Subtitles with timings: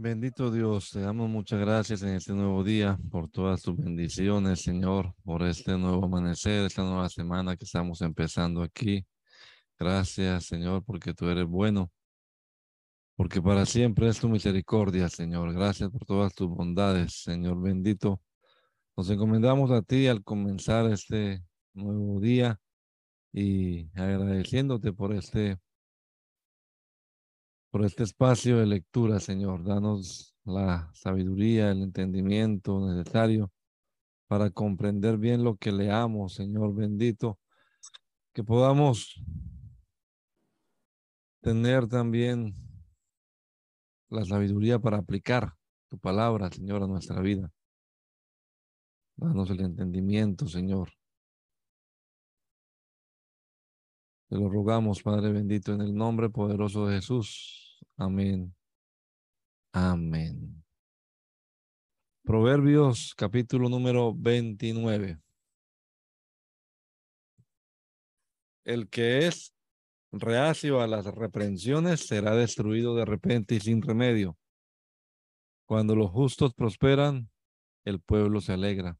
[0.00, 5.12] Bendito Dios, te damos muchas gracias en este nuevo día por todas tus bendiciones, Señor,
[5.24, 9.04] por este nuevo amanecer, esta nueva semana que estamos empezando aquí.
[9.76, 11.90] Gracias, Señor, porque tú eres bueno,
[13.16, 15.52] porque para siempre es tu misericordia, Señor.
[15.52, 18.22] Gracias por todas tus bondades, Señor bendito.
[18.96, 21.42] Nos encomendamos a ti al comenzar este
[21.74, 22.60] nuevo día
[23.32, 25.58] y agradeciéndote por este
[27.70, 29.64] por este espacio de lectura, Señor.
[29.64, 33.52] Danos la sabiduría, el entendimiento necesario
[34.26, 37.38] para comprender bien lo que leamos, Señor bendito.
[38.32, 39.20] Que podamos
[41.40, 42.54] tener también
[44.10, 45.54] la sabiduría para aplicar
[45.88, 47.50] tu palabra, Señor, a nuestra vida.
[49.16, 50.97] Danos el entendimiento, Señor.
[54.28, 57.78] Te lo rogamos, Padre bendito, en el nombre poderoso de Jesús.
[57.96, 58.54] Amén.
[59.72, 60.62] Amén.
[62.24, 65.18] Proverbios capítulo número 29.
[68.64, 69.54] El que es
[70.12, 74.36] reacio a las reprensiones será destruido de repente y sin remedio.
[75.64, 77.30] Cuando los justos prosperan,
[77.86, 78.98] el pueblo se alegra.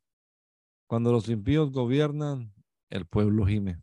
[0.86, 2.54] Cuando los impíos gobiernan,
[2.88, 3.82] el pueblo gime.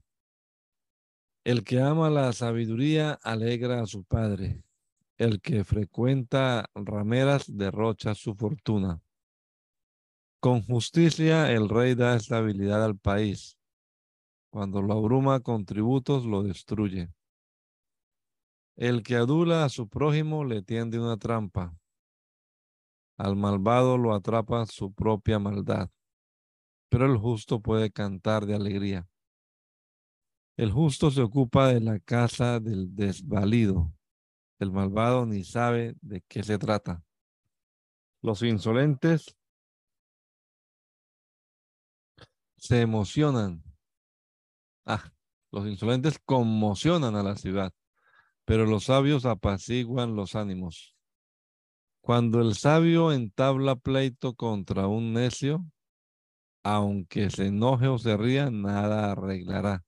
[1.46, 4.64] El que ama la sabiduría alegra a su padre.
[5.16, 9.00] El que frecuenta rameras derrocha su fortuna.
[10.40, 13.60] Con justicia el rey da estabilidad al país.
[14.50, 17.14] Cuando lo abruma con tributos lo destruye.
[18.76, 21.78] El que adula a su prójimo le tiende una trampa.
[23.20, 25.92] Al malvado lo atrapa su propia maldad.
[26.90, 29.08] Pero el justo puede cantar de alegría.
[30.58, 33.92] El justo se ocupa de la casa del desvalido.
[34.58, 37.04] El malvado ni sabe de qué se trata.
[38.22, 39.36] Los insolentes
[42.56, 43.62] se emocionan.
[44.86, 45.12] Ah,
[45.52, 47.74] los insolentes conmocionan a la ciudad,
[48.46, 50.96] pero los sabios apaciguan los ánimos.
[52.02, 55.66] Cuando el sabio entabla pleito contra un necio,
[56.64, 59.84] aunque se enoje o se ría, nada arreglará.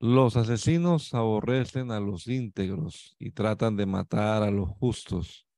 [0.00, 5.48] Los asesinos aborrecen a los íntegros y tratan de matar a los justos.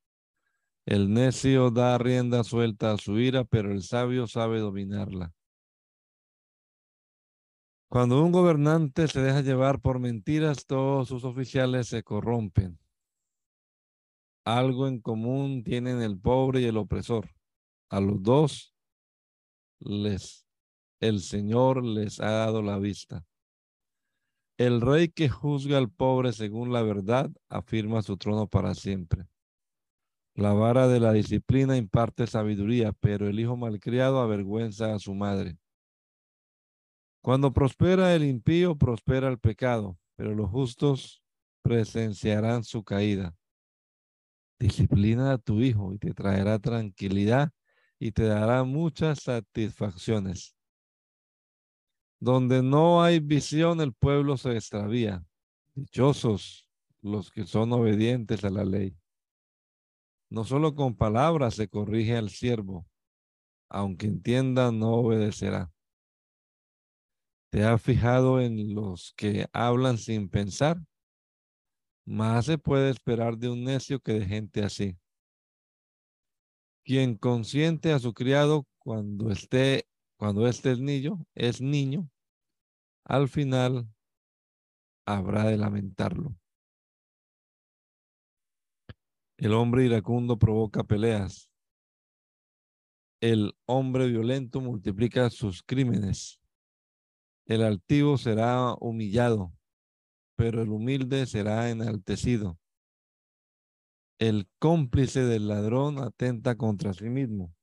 [0.86, 5.34] El necio da rienda suelta a su ira, pero el sabio sabe dominarla.
[7.90, 12.78] Cuando un gobernante se deja llevar por mentiras, todos sus oficiales se corrompen.
[14.44, 17.28] Algo en común tienen el pobre y el opresor.
[17.90, 18.74] A los dos
[19.80, 20.46] les
[21.00, 23.26] el Señor les ha dado la vista.
[24.60, 29.26] El rey que juzga al pobre según la verdad afirma su trono para siempre.
[30.34, 35.56] La vara de la disciplina imparte sabiduría, pero el hijo malcriado avergüenza a su madre.
[37.22, 41.22] Cuando prospera el impío, prospera el pecado, pero los justos
[41.62, 43.34] presenciarán su caída.
[44.58, 47.50] Disciplina a tu hijo y te traerá tranquilidad
[47.98, 50.54] y te dará muchas satisfacciones.
[52.20, 55.24] Donde no hay visión, el pueblo se extravía.
[55.74, 56.66] Dichosos
[57.02, 58.94] los que son obedientes a la ley.
[60.28, 62.86] No solo con palabras se corrige al siervo,
[63.68, 65.72] aunque entienda, no obedecerá.
[67.50, 70.80] ¿Te has fijado en los que hablan sin pensar?
[72.04, 74.96] Más se puede esperar de un necio que de gente así.
[76.84, 79.89] Quien consiente a su criado cuando esté
[80.20, 82.10] cuando este es niño, es niño,
[83.06, 83.88] al final
[85.06, 86.36] habrá de lamentarlo.
[89.38, 91.50] El hombre iracundo provoca peleas.
[93.22, 96.38] El hombre violento multiplica sus crímenes.
[97.46, 99.54] El altivo será humillado,
[100.36, 102.58] pero el humilde será enaltecido.
[104.18, 107.54] El cómplice del ladrón atenta contra sí mismo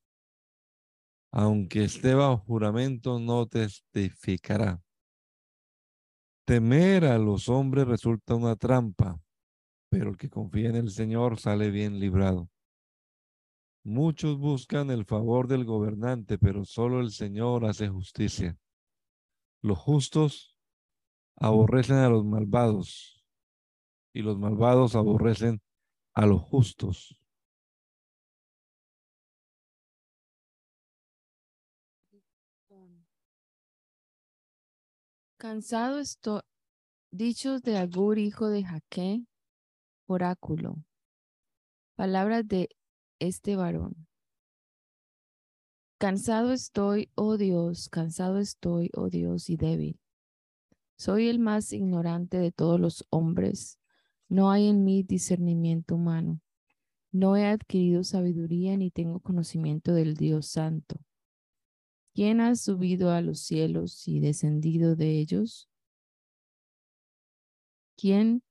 [1.32, 4.82] aunque esté bajo juramento, no testificará.
[6.46, 9.20] Temer a los hombres resulta una trampa,
[9.90, 12.50] pero el que confía en el Señor sale bien librado.
[13.84, 18.58] Muchos buscan el favor del gobernante, pero solo el Señor hace justicia.
[19.62, 20.58] Los justos
[21.36, 23.24] aborrecen a los malvados
[24.14, 25.62] y los malvados aborrecen
[26.14, 27.20] a los justos.
[35.38, 36.42] Cansado estoy.
[37.12, 39.24] Dichos de Agur, hijo de Jaque,
[40.08, 40.78] oráculo.
[41.96, 42.70] Palabras de
[43.20, 44.08] este varón.
[46.00, 50.00] Cansado estoy, oh Dios, cansado estoy, oh Dios, y débil.
[50.96, 53.80] Soy el más ignorante de todos los hombres.
[54.30, 56.42] No hay en mí discernimiento humano.
[57.12, 61.00] No he adquirido sabiduría ni tengo conocimiento del Dios Santo.
[62.18, 65.70] ¿Quién ha subido a los cielos y descendido de ellos?
[67.96, 68.42] ¿Quién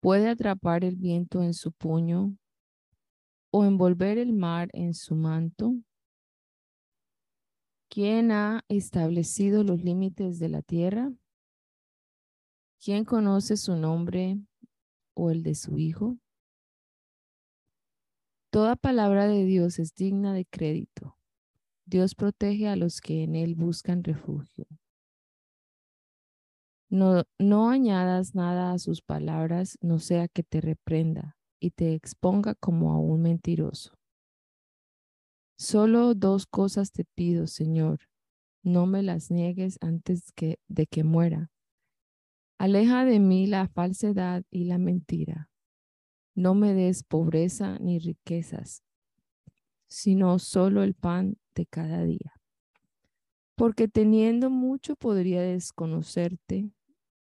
[0.00, 2.36] puede atrapar el viento en su puño
[3.52, 5.76] o envolver el mar en su manto?
[7.88, 11.12] ¿Quién ha establecido los límites de la tierra?
[12.80, 14.40] ¿Quién conoce su nombre
[15.14, 16.18] o el de su hijo?
[18.50, 21.17] Toda palabra de Dios es digna de crédito.
[21.88, 24.66] Dios protege a los que en Él buscan refugio.
[26.90, 32.54] No, no añadas nada a sus palabras, no sea que te reprenda y te exponga
[32.54, 33.94] como a un mentiroso.
[35.56, 38.00] Solo dos cosas te pido, Señor.
[38.62, 41.50] No me las niegues antes que, de que muera.
[42.58, 45.50] Aleja de mí la falsedad y la mentira.
[46.34, 48.84] No me des pobreza ni riquezas,
[49.88, 52.32] sino solo el pan cada día.
[53.56, 56.70] Porque teniendo mucho podría desconocerte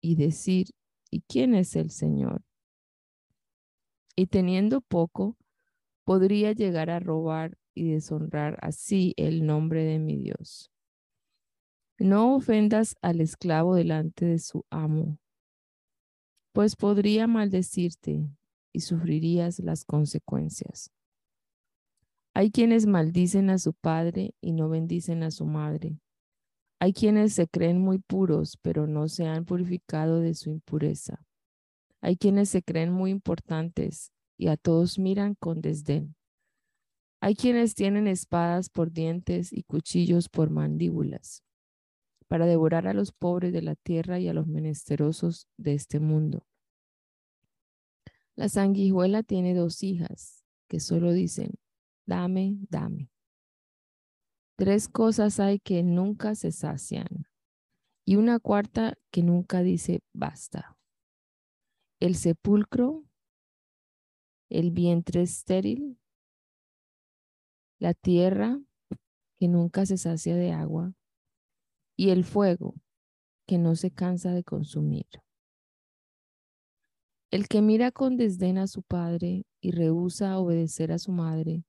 [0.01, 0.69] y decir,
[1.11, 2.43] ¿y quién es el Señor?
[4.17, 5.37] y teniendo poco,
[6.05, 10.73] podría llegar a robar y deshonrar así el nombre de mi Dios.
[11.99, 15.19] No ofendas al esclavo delante de su amo,
[16.53, 18.27] pues podría maldecirte
[18.73, 20.91] y sufrirías las consecuencias.
[22.37, 25.99] Hay quienes maldicen a su padre y no bendicen a su madre.
[26.79, 31.25] Hay quienes se creen muy puros, pero no se han purificado de su impureza.
[32.03, 36.15] Hay quienes se creen muy importantes y a todos miran con desdén.
[37.23, 41.43] Hay quienes tienen espadas por dientes y cuchillos por mandíbulas,
[42.29, 46.47] para devorar a los pobres de la tierra y a los menesterosos de este mundo.
[48.35, 51.55] La sanguijuela tiene dos hijas que solo dicen,
[52.07, 53.11] dame, dame.
[54.57, 57.27] Tres cosas hay que nunca se sacian
[58.07, 60.77] y una cuarta que nunca dice basta
[62.01, 63.05] el sepulcro,
[64.51, 65.99] el vientre estéril,
[67.79, 68.61] la tierra
[69.37, 70.95] que nunca se sacia de agua
[71.97, 72.75] y el fuego
[73.47, 75.07] que no se cansa de consumir.
[77.31, 81.65] El que mira con desdén a su padre y rehúsa obedecer a su madre,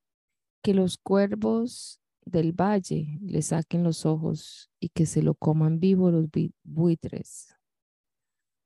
[0.61, 6.11] que los cuervos del valle le saquen los ojos y que se lo coman vivo
[6.11, 6.27] los
[6.63, 7.55] buitres.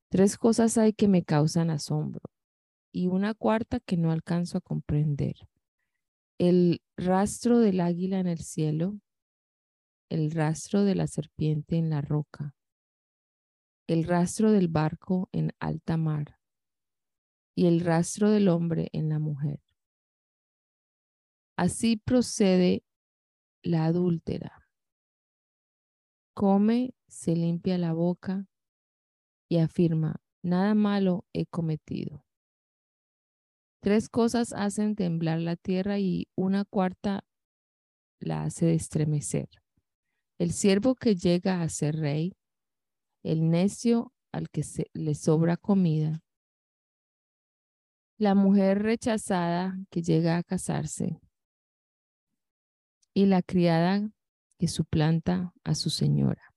[0.09, 2.23] Tres cosas hay que me causan asombro
[2.91, 5.35] y una cuarta que no alcanzo a comprender.
[6.37, 8.99] El rastro del águila en el cielo,
[10.09, 12.55] el rastro de la serpiente en la roca,
[13.87, 16.39] el rastro del barco en alta mar
[17.55, 19.61] y el rastro del hombre en la mujer.
[21.61, 22.83] Así procede
[23.61, 24.67] la adúltera.
[26.33, 28.47] Come, se limpia la boca
[29.47, 32.25] y afirma, nada malo he cometido.
[33.79, 37.25] Tres cosas hacen temblar la tierra y una cuarta
[38.19, 39.47] la hace estremecer.
[40.39, 42.33] El siervo que llega a ser rey,
[43.21, 46.23] el necio al que se, le sobra comida,
[48.17, 51.21] la mujer rechazada que llega a casarse
[53.13, 54.09] y la criada
[54.57, 56.53] que suplanta a su señora.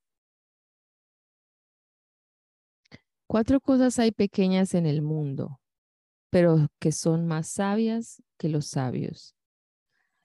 [3.27, 5.61] Cuatro cosas hay pequeñas en el mundo,
[6.31, 9.35] pero que son más sabias que los sabios.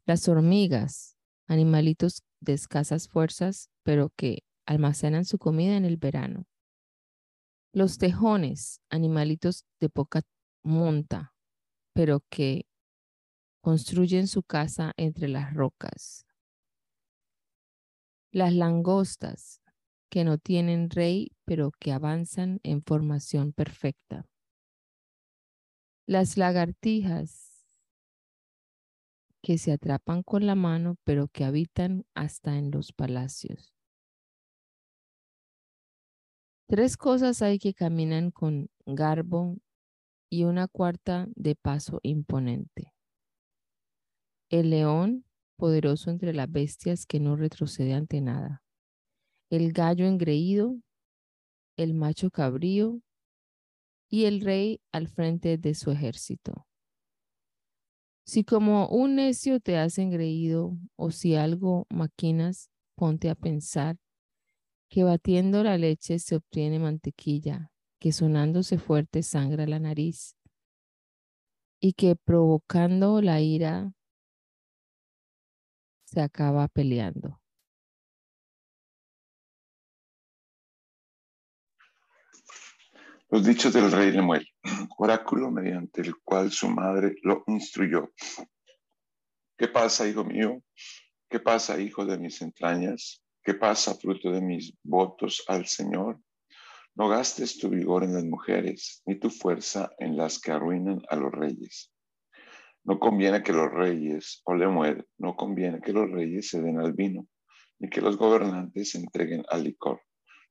[0.06, 1.18] Las hormigas,
[1.48, 6.46] animalitos de escasas fuerzas, pero que almacenan su comida en el verano.
[7.72, 10.22] Los tejones, animalitos de poca
[10.64, 11.34] monta,
[11.94, 12.66] pero que
[13.70, 16.26] construyen su casa entre las rocas.
[18.32, 19.62] Las langostas,
[20.10, 24.26] que no tienen rey, pero que avanzan en formación perfecta.
[26.08, 27.64] Las lagartijas
[29.44, 33.76] que se atrapan con la mano, pero que habitan hasta en los palacios.
[36.68, 39.58] Tres cosas hay que caminan con garbo
[40.28, 42.94] y una cuarta de paso imponente.
[44.50, 45.26] El león,
[45.58, 48.64] poderoso entre las bestias que no retrocede ante nada
[49.50, 50.78] el gallo engreído,
[51.76, 53.02] el macho cabrío
[54.08, 56.68] y el rey al frente de su ejército.
[58.26, 63.98] Si como un necio te has engreído o si algo maquinas, ponte a pensar
[64.88, 70.36] que batiendo la leche se obtiene mantequilla, que sonándose fuerte sangra la nariz
[71.80, 73.94] y que provocando la ira
[76.10, 77.40] se acaba peleando.
[83.30, 84.48] Los dichos del rey Lemuel,
[84.98, 88.12] oráculo mediante el cual su madre lo instruyó.
[89.56, 90.64] ¿Qué pasa, hijo mío?
[91.30, 93.22] ¿Qué pasa, hijo de mis entrañas?
[93.44, 96.20] ¿Qué pasa, fruto de mis votos al Señor?
[96.96, 101.16] No gastes tu vigor en las mujeres, ni tu fuerza en las que arruinan a
[101.16, 101.92] los reyes.
[102.90, 106.94] No conviene que los reyes, o Lemuel, no conviene que los reyes se den al
[106.94, 107.28] vino,
[107.78, 110.02] ni que los gobernantes se entreguen al licor.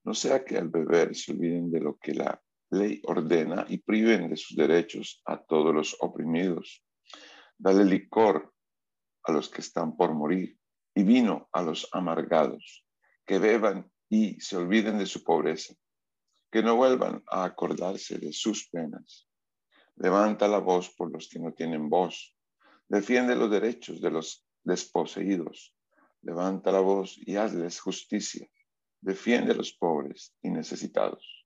[0.05, 2.41] No sea que al beber se olviden de lo que la
[2.71, 6.85] ley ordena y priven de sus derechos a todos los oprimidos.
[7.59, 8.55] Dale licor
[9.25, 10.57] a los que están por morir
[10.95, 12.87] y vino a los amargados,
[13.27, 15.75] que beban y se olviden de su pobreza,
[16.53, 19.28] que no vuelvan a acordarse de sus penas.
[19.99, 22.37] Levanta la voz por los que no tienen voz,
[22.89, 25.75] defiende los derechos de los desposeídos,
[26.23, 28.49] levanta la voz y hazles justicia,
[29.01, 31.39] defiende a los pobres y necesitados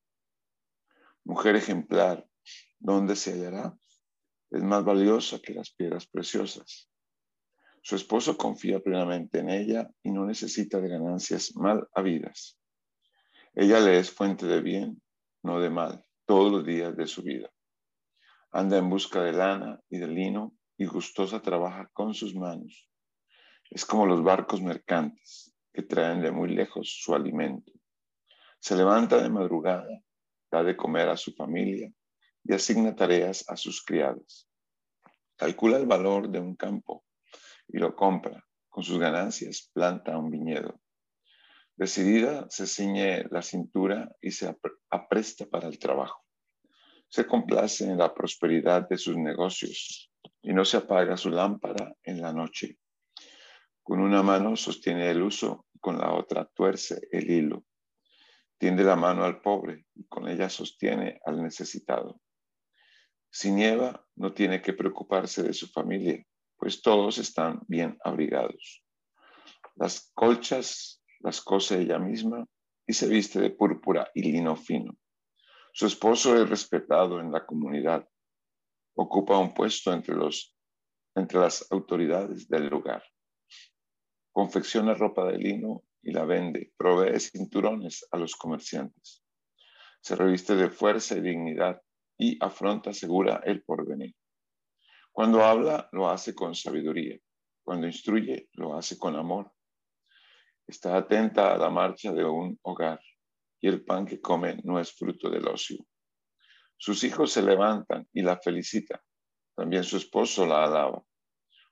[1.25, 2.27] mujer ejemplar,
[2.79, 3.77] ¿dónde se hallará?
[4.51, 6.91] Es más valiosa que las piedras preciosas.
[7.83, 12.59] Su esposo confía plenamente en ella y no necesita de ganancias mal habidas.
[13.55, 15.03] Ella le es fuente de bien,
[15.43, 17.51] no de mal, todos los días de su vida.
[18.53, 22.89] Anda en busca de lana y de lino y gustosa trabaja con sus manos.
[23.71, 27.73] Es como los barcos mercantes que traen de muy lejos su alimento.
[28.61, 29.89] Se levanta de madrugada
[30.53, 31.91] da de comer a su familia
[32.45, 34.47] y asigna tareas a sus criadas.
[35.37, 37.05] Calcula el valor de un campo
[37.69, 38.45] y lo compra.
[38.69, 40.81] Con sus ganancias planta un viñedo.
[41.77, 44.55] Decidida, se ciñe la cintura y se
[44.91, 46.22] apresta para el trabajo.
[47.13, 52.23] Se complace en la prosperidad de sus negocios y no se apaga su lámpara en
[52.23, 52.79] la noche.
[53.83, 57.67] Con una mano sostiene el uso y con la otra tuerce el hilo.
[58.57, 62.19] Tiende la mano al pobre y con ella sostiene al necesitado.
[63.31, 66.25] Si nieva, no tiene que preocuparse de su familia,
[66.57, 68.83] pues todos están bien abrigados.
[69.75, 72.47] Las colchas las cose ella misma
[72.87, 74.97] y se viste de púrpura y lino fino.
[75.75, 78.07] Su esposo es respetado en la comunidad.
[78.95, 80.55] Ocupa un puesto entre, los,
[81.15, 83.03] entre las autoridades del lugar.
[84.33, 89.25] Confecciona ropa de lino y la vende, provee cinturones a los comerciantes.
[90.03, 91.81] Se reviste de fuerza y dignidad
[92.19, 94.15] y afronta segura el porvenir.
[95.11, 97.19] Cuando habla, lo hace con sabiduría.
[97.65, 99.51] Cuando instruye, lo hace con amor.
[100.67, 103.01] Está atenta a la marcha de un hogar
[103.63, 105.79] y el pan que come no es fruto del ocio.
[106.77, 109.01] Sus hijos se levantan y la felicitan.
[109.55, 111.03] También su esposo la alaba.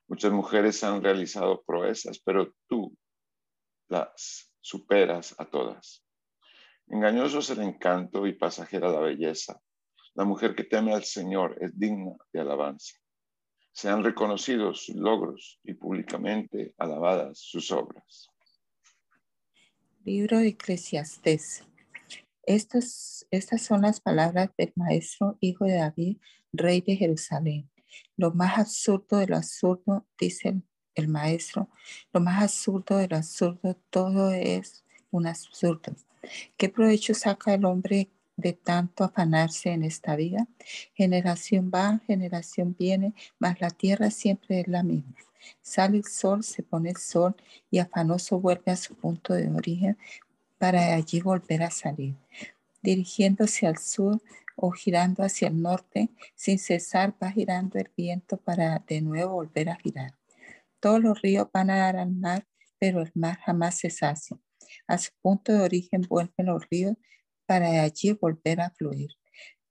[0.07, 2.97] Muchas mujeres han realizado proezas, pero tú,
[3.89, 6.05] las superas a todas.
[6.87, 9.61] Engañoso es el encanto y pasajera la belleza.
[10.13, 12.97] La mujer que teme al Señor es digna de alabanza.
[13.73, 18.29] Sean reconocidos sus logros y públicamente alabadas sus obras.
[20.03, 20.57] Libro de.
[22.43, 26.17] Estas, estas son las palabras del maestro, hijo de David,
[26.51, 27.69] rey de Jerusalén.
[28.17, 30.63] Lo más absurdo de lo absurdo, dice el
[30.95, 31.69] el maestro,
[32.13, 35.95] lo más absurdo de lo absurdo, todo es un absurdo.
[36.57, 40.47] ¿Qué provecho saca el hombre de tanto afanarse en esta vida?
[40.93, 45.15] Generación va, generación viene, mas la tierra siempre es la misma.
[45.61, 47.35] Sale el sol, se pone el sol
[47.71, 49.97] y afanoso vuelve a su punto de origen
[50.61, 52.15] para allí volver a salir.
[52.83, 54.21] Dirigiéndose al sur
[54.55, 59.69] o girando hacia el norte, sin cesar va girando el viento para de nuevo volver
[59.69, 60.11] a girar.
[60.79, 64.37] Todos los ríos van a dar al mar, pero el mar jamás se sacia.
[64.85, 66.95] A su punto de origen vuelven los ríos
[67.47, 69.09] para allí volver a fluir.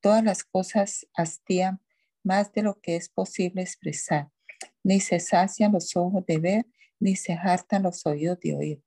[0.00, 1.80] Todas las cosas hastían
[2.24, 4.28] más de lo que es posible expresar.
[4.82, 6.66] Ni se sacian los ojos de ver,
[6.98, 8.82] ni se hartan los oídos de oír.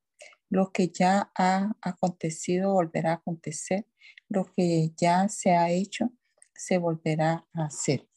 [0.54, 3.88] Lo que ya ha acontecido volverá a acontecer.
[4.30, 6.12] Lo que ya se ha hecho
[6.54, 8.08] se volverá a hacer.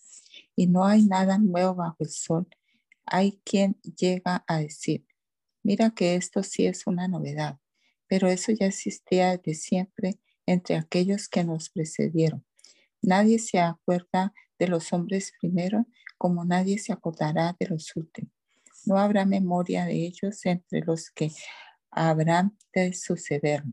[0.54, 2.48] Y no hay nada nuevo bajo el sol
[3.06, 5.06] hay quien llega a decir,
[5.62, 7.58] mira que esto sí es una novedad,
[8.08, 12.44] pero eso ya existía desde siempre entre aquellos que nos precedieron.
[13.00, 15.86] Nadie se acuerda de los hombres primero,
[16.18, 18.32] como nadie se acordará de los últimos.
[18.84, 21.30] No habrá memoria de ellos entre los que
[21.96, 23.72] habrán de sucederme.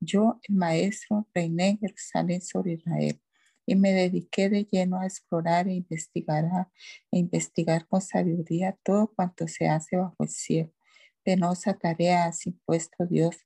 [0.00, 3.20] Yo, el maestro, reiné en Jerusalén sobre Israel
[3.66, 6.68] y me dediqué de lleno a explorar e investigar,
[7.12, 10.72] e investigar con sabiduría todo cuanto se hace bajo el cielo.
[11.22, 13.36] Penosa tarea ha impuesto Dios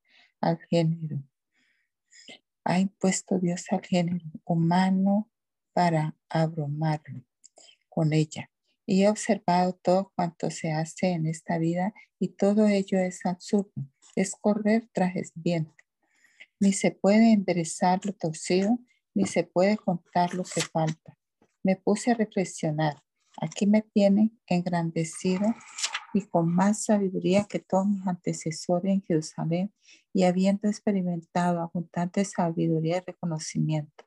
[0.40, 1.22] al género.
[2.62, 5.28] Ha impuesto Dios al género humano
[5.72, 7.24] para abrumarlo
[7.88, 8.48] con ella.
[8.86, 13.72] Y he observado todo cuanto se hace en esta vida y todo ello es absurdo.
[14.14, 15.74] Es correr tras viento.
[16.60, 18.78] Ni se puede enderezar lo torcido,
[19.14, 21.18] ni se puede contar lo que falta.
[21.62, 23.02] Me puse a reflexionar.
[23.40, 25.54] Aquí me tienen engrandecido
[26.14, 29.74] y con más sabiduría que todos mis antecesores en Jerusalén
[30.12, 34.04] y habiendo experimentado abundante sabiduría y reconocimiento.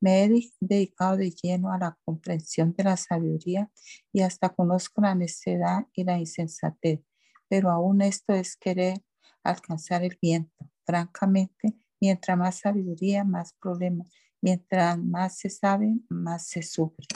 [0.00, 3.70] Me he dedicado de lleno a la comprensión de la sabiduría
[4.12, 7.00] y hasta conozco la necedad y la insensatez,
[7.48, 9.02] pero aún esto es querer
[9.42, 10.70] alcanzar el viento.
[10.84, 14.08] Francamente, mientras más sabiduría, más problemas.
[14.42, 17.06] Mientras más se sabe, más se sufre.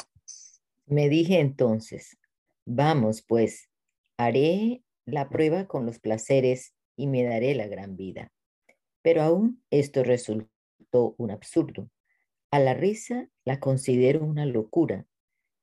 [0.87, 2.19] Me dije entonces,
[2.67, 3.71] vamos pues,
[4.19, 8.31] haré la prueba con los placeres y me daré la gran vida.
[9.03, 11.91] Pero aún esto resultó un absurdo.
[12.55, 15.09] A la risa la considero una locura.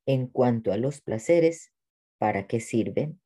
[0.05, 1.71] En cuanto a los placeres,
[2.17, 3.21] ¿para qué sirven?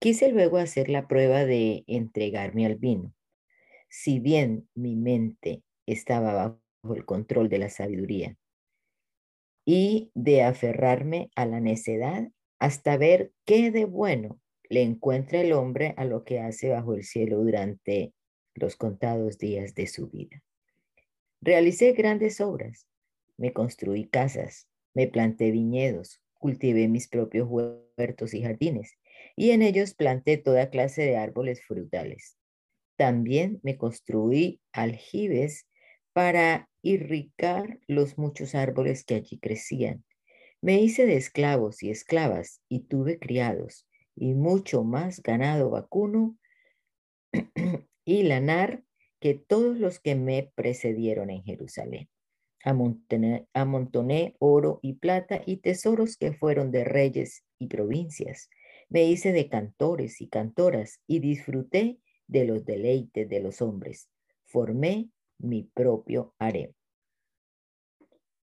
[0.00, 3.12] Quise luego hacer la prueba de entregarme al vino.
[3.90, 8.38] Si bien mi mente estaba bajo el control de la sabiduría
[9.66, 15.92] y de aferrarme a la necedad hasta ver qué de bueno le encuentra el hombre
[15.98, 18.14] a lo que hace bajo el cielo durante
[18.54, 20.42] los contados días de su vida.
[21.44, 22.86] Realicé grandes obras,
[23.36, 28.96] me construí casas, me planté viñedos, cultivé mis propios huertos y jardines,
[29.34, 32.36] y en ellos planté toda clase de árboles frutales.
[32.96, 35.66] También me construí aljibes
[36.12, 40.04] para irrigar los muchos árboles que allí crecían.
[40.60, 46.38] Me hice de esclavos y esclavas y tuve criados y mucho más ganado vacuno
[48.04, 48.84] y lanar
[49.22, 52.08] que todos los que me precedieron en Jerusalén.
[52.64, 58.50] Amontoné, oro y plata y tesoros que fueron de reyes y provincias.
[58.88, 64.10] Me hice de cantores y cantoras y disfruté de los deleites de los hombres.
[64.42, 65.08] Formé
[65.38, 66.72] mi propio harem.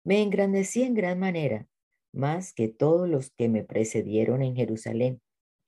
[0.03, 1.67] Me engrandecí en gran manera,
[2.11, 5.21] más que todos los que me precedieron en Jerusalén.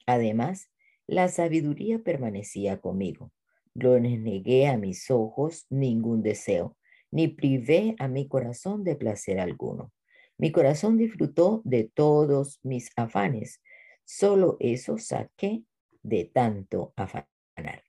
[0.08, 0.72] Además,
[1.06, 3.32] la sabiduría permanecía conmigo
[3.78, 6.78] no negué a mis ojos ningún deseo,
[7.12, 9.92] ni privé a mi corazón de placer alguno.
[10.38, 13.62] Mi corazón disfrutó de todos mis afanes.
[14.04, 15.64] Solo eso saqué
[16.04, 17.84] de tanto afanarme.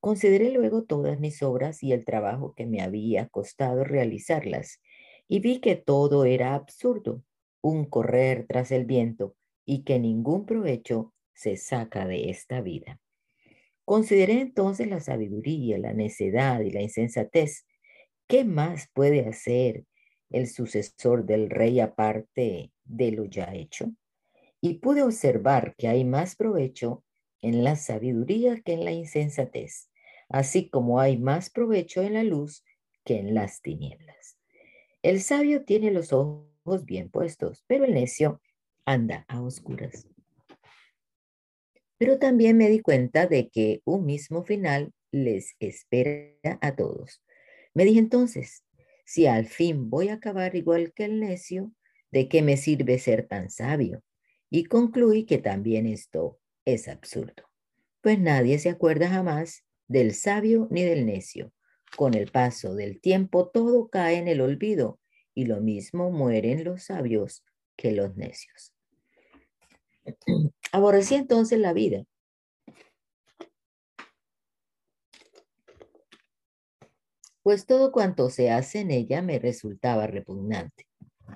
[0.00, 4.80] Consideré luego todas mis obras y el trabajo que me había costado realizarlas,
[5.28, 7.22] y vi que todo era absurdo,
[7.62, 12.98] un correr tras el viento, y que ningún provecho se saca de esta vida.
[13.90, 17.66] Consideré entonces la sabiduría, la necedad y la insensatez.
[18.28, 19.84] ¿Qué más puede hacer
[20.30, 23.92] el sucesor del rey aparte de lo ya hecho?
[24.60, 27.02] Y pude observar que hay más provecho
[27.42, 29.90] en la sabiduría que en la insensatez,
[30.28, 32.62] así como hay más provecho en la luz
[33.04, 34.38] que en las tinieblas.
[35.02, 38.40] El sabio tiene los ojos bien puestos, pero el necio
[38.84, 40.06] anda a oscuras.
[42.00, 47.22] Pero también me di cuenta de que un mismo final les espera a todos.
[47.74, 48.64] Me dije entonces,
[49.04, 51.72] si al fin voy a acabar igual que el necio,
[52.10, 54.02] ¿de qué me sirve ser tan sabio?
[54.48, 57.50] Y concluí que también esto es absurdo,
[58.00, 61.52] pues nadie se acuerda jamás del sabio ni del necio.
[61.98, 64.98] Con el paso del tiempo todo cae en el olvido
[65.34, 67.44] y lo mismo mueren los sabios
[67.76, 68.72] que los necios.
[70.72, 72.04] Aborrecí entonces la vida.
[77.42, 80.86] Pues todo cuanto se hace en ella me resultaba repugnante.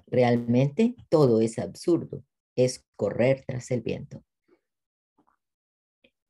[0.07, 2.23] Realmente todo es absurdo,
[2.55, 4.23] es correr tras el viento.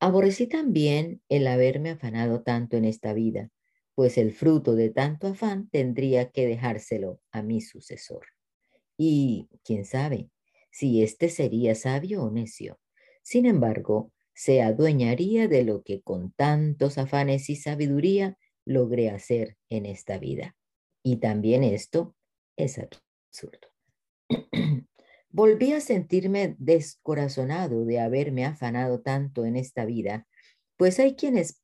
[0.00, 3.50] Aborrecí también el haberme afanado tanto en esta vida,
[3.94, 8.26] pues el fruto de tanto afán tendría que dejárselo a mi sucesor.
[8.96, 10.30] Y, quién sabe,
[10.70, 12.78] si éste sería sabio o necio.
[13.24, 19.86] Sin embargo, se adueñaría de lo que con tantos afanes y sabiduría logré hacer en
[19.86, 20.54] esta vida.
[21.02, 22.14] Y también esto
[22.56, 23.68] es absurdo.
[25.30, 30.28] Volví a sentirme descorazonado de haberme afanado tanto en esta vida,
[30.76, 31.62] pues hay quienes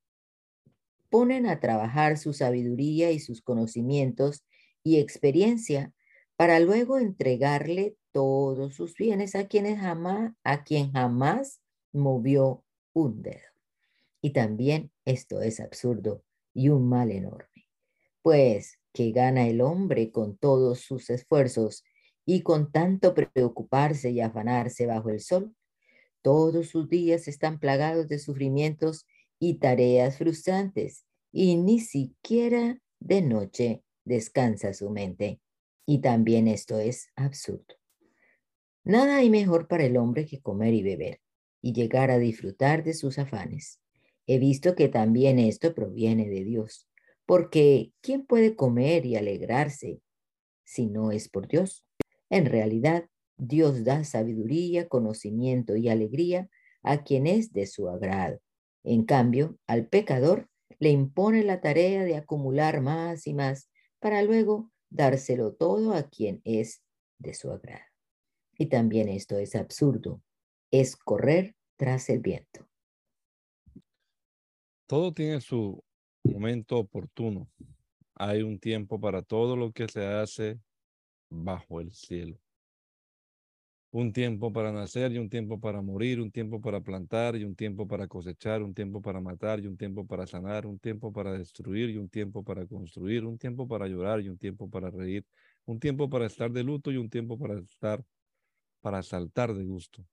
[1.11, 4.46] ponen a trabajar su sabiduría y sus conocimientos
[4.83, 5.92] y experiencia
[6.37, 11.61] para luego entregarle todos sus bienes a quienes jamás a quien jamás
[11.92, 13.51] movió un dedo.
[14.23, 17.68] Y también esto es absurdo y un mal enorme.
[18.23, 21.85] Pues que gana el hombre con todos sus esfuerzos
[22.27, 25.55] y con tanto preocuparse y afanarse bajo el sol?
[26.23, 29.07] Todos sus días están plagados de sufrimientos
[29.38, 35.40] y tareas frustrantes, y ni siquiera de noche descansa su mente.
[35.87, 37.80] Y también esto es absurdo.
[38.85, 41.21] Nada hay mejor para el hombre que comer y beber,
[41.61, 43.81] y llegar a disfrutar de sus afanes.
[44.27, 46.88] He visto que también esto proviene de Dios,
[47.27, 50.01] porque ¿quién puede comer y alegrarse
[50.64, 51.85] si no es por Dios?
[52.31, 56.49] En realidad, Dios da sabiduría, conocimiento y alegría
[56.83, 58.38] a quien es de su agrado.
[58.85, 64.71] En cambio, al pecador le impone la tarea de acumular más y más para luego
[64.88, 66.83] dárselo todo a quien es
[67.19, 67.89] de su agrado.
[68.61, 70.20] Y también esto es absurdo,
[70.70, 72.68] es correr tras el viento.
[74.87, 75.83] Todo tiene su
[76.25, 77.49] momento oportuno.
[78.16, 80.61] Hay un tiempo para todo lo que se hace
[81.31, 82.37] bajo el cielo.
[83.92, 87.57] Un tiempo para nacer y un tiempo para morir, un tiempo para plantar y un
[87.57, 91.33] tiempo para cosechar, un tiempo para matar y un tiempo para sanar, un tiempo para
[91.33, 95.25] destruir y un tiempo para construir, un tiempo para llorar y un tiempo para reír,
[95.64, 98.05] un tiempo para estar de luto y un tiempo para estar,
[98.81, 100.07] para saltar de gusto,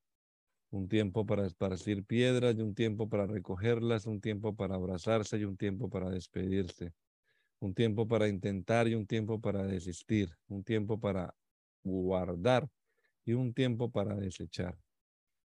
[0.71, 5.45] un tiempo para esparcir piedras y un tiempo para recogerlas, un tiempo para abrazarse y
[5.45, 6.93] un tiempo para despedirse,
[7.59, 11.33] un tiempo para intentar y un tiempo para desistir, un tiempo para
[11.83, 12.69] guardar
[13.25, 14.77] y un tiempo para desechar,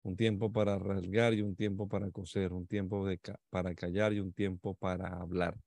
[0.02, 3.06] un tiempo para rasgar y un tiempo para coser, un tiempo
[3.50, 5.58] para callar y un tiempo para hablar,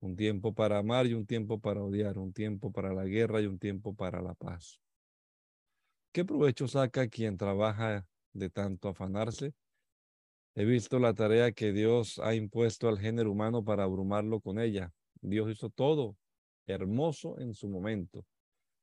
[0.00, 3.46] un tiempo para amar y un tiempo para odiar, un tiempo para la guerra y
[3.46, 4.81] un tiempo para la paz.
[6.12, 9.54] ¿Qué provecho saca quien trabaja de tanto afanarse?
[10.54, 14.92] He visto la tarea que Dios ha impuesto al género humano para abrumarlo con ella.
[15.22, 16.18] Dios hizo todo
[16.66, 18.26] hermoso en su momento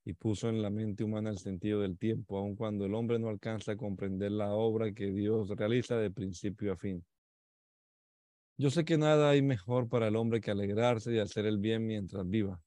[0.03, 3.29] y puso en la mente humana el sentido del tiempo, aun cuando el hombre no
[3.29, 7.05] alcanza a comprender la obra que Dios realiza de principio a fin.
[8.57, 11.85] Yo sé que nada hay mejor para el hombre que alegrarse y hacer el bien
[11.85, 12.59] mientras viva.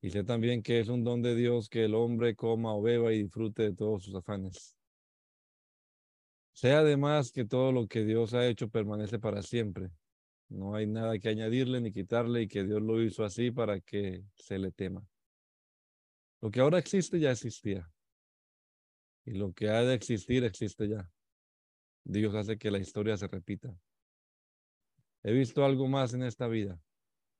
[0.00, 3.12] Y sé también que es un don de Dios que el hombre coma o beba
[3.12, 4.76] y disfrute de todos sus afanes.
[6.52, 9.90] Sé además que todo lo que Dios ha hecho permanece para siempre.
[10.48, 14.22] No hay nada que añadirle ni quitarle y que Dios lo hizo así para que
[14.34, 15.06] se le tema.
[16.40, 17.90] Lo que ahora existe ya existía.
[19.24, 21.10] Y lo que ha de existir existe ya.
[22.04, 23.76] Dios hace que la historia se repita.
[25.24, 26.80] He visto algo más en esta vida.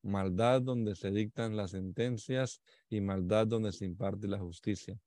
[0.06, 4.98] Maldad donde se dictan las sentencias y maldad donde se imparte la justicia.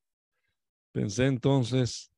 [0.92, 2.12] Pensé entonces,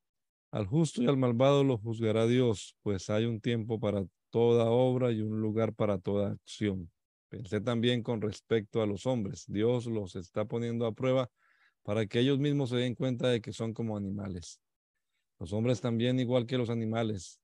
[0.52, 5.12] al justo y al malvado lo juzgará Dios, pues hay un tiempo para toda obra
[5.12, 6.90] y un lugar para toda acción.
[7.30, 9.46] Pensé también con respecto a los hombres.
[9.48, 11.30] Dios los está poniendo a prueba
[11.84, 14.60] para que ellos mismos se den cuenta de que son como animales.
[15.40, 17.40] Los hombres también, igual que los animales,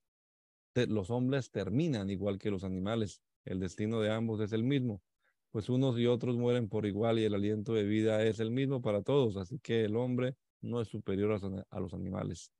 [0.76, 3.21] los hombres terminan igual que los animales.
[3.45, 5.02] El destino de ambos es el mismo,
[5.51, 8.81] pues unos y otros mueren por igual y el aliento de vida es el mismo
[8.81, 12.51] para todos, así que el hombre no es superior a los animales.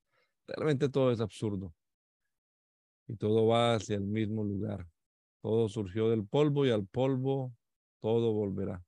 [0.48, 1.74] Realmente todo es absurdo
[3.08, 4.88] y todo va hacia el mismo lugar.
[5.42, 7.54] Todo surgió del polvo y al polvo
[8.00, 8.84] todo volverá.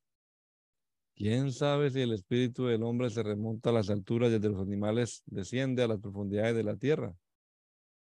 [1.14, 4.48] ¿Quién sabe si el espíritu del hombre se remonta a las alturas y el de
[4.48, 7.14] los animales desciende a las profundidades de la tierra?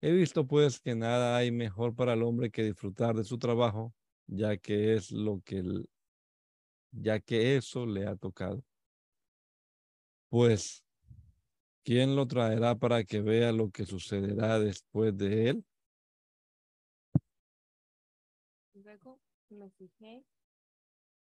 [0.01, 3.93] He visto pues que nada hay mejor para el hombre que disfrutar de su trabajo,
[4.31, 5.61] ya que es lo que
[6.91, 8.63] ya que eso le ha tocado.
[10.29, 10.83] Pues,
[11.83, 15.65] ¿quién lo traerá para que vea lo que sucederá después de él?
[18.73, 19.69] Luego me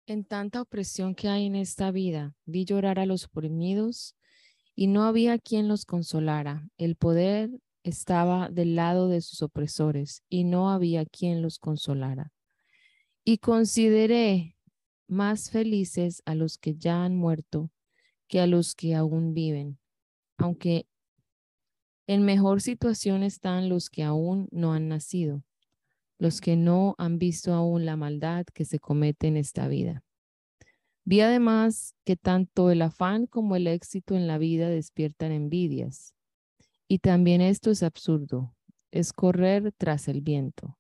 [0.07, 4.15] en tanta opresión que hay en esta vida, vi llorar a los oprimidos
[4.75, 6.67] y no había quien los consolara.
[6.77, 7.49] El poder
[7.83, 12.31] estaba del lado de sus opresores y no había quien los consolara.
[13.23, 14.57] Y consideré
[15.07, 17.69] más felices a los que ya han muerto
[18.27, 19.77] que a los que aún viven,
[20.37, 20.87] aunque
[22.07, 25.43] en mejor situación están los que aún no han nacido
[26.21, 30.03] los que no han visto aún la maldad que se comete en esta vida.
[31.03, 36.13] Vi además que tanto el afán como el éxito en la vida despiertan envidias.
[36.87, 38.55] Y también esto es absurdo,
[38.91, 40.77] es correr tras el viento.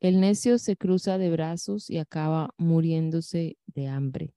[0.00, 4.32] El necio se cruza de brazos y acaba muriéndose de hambre.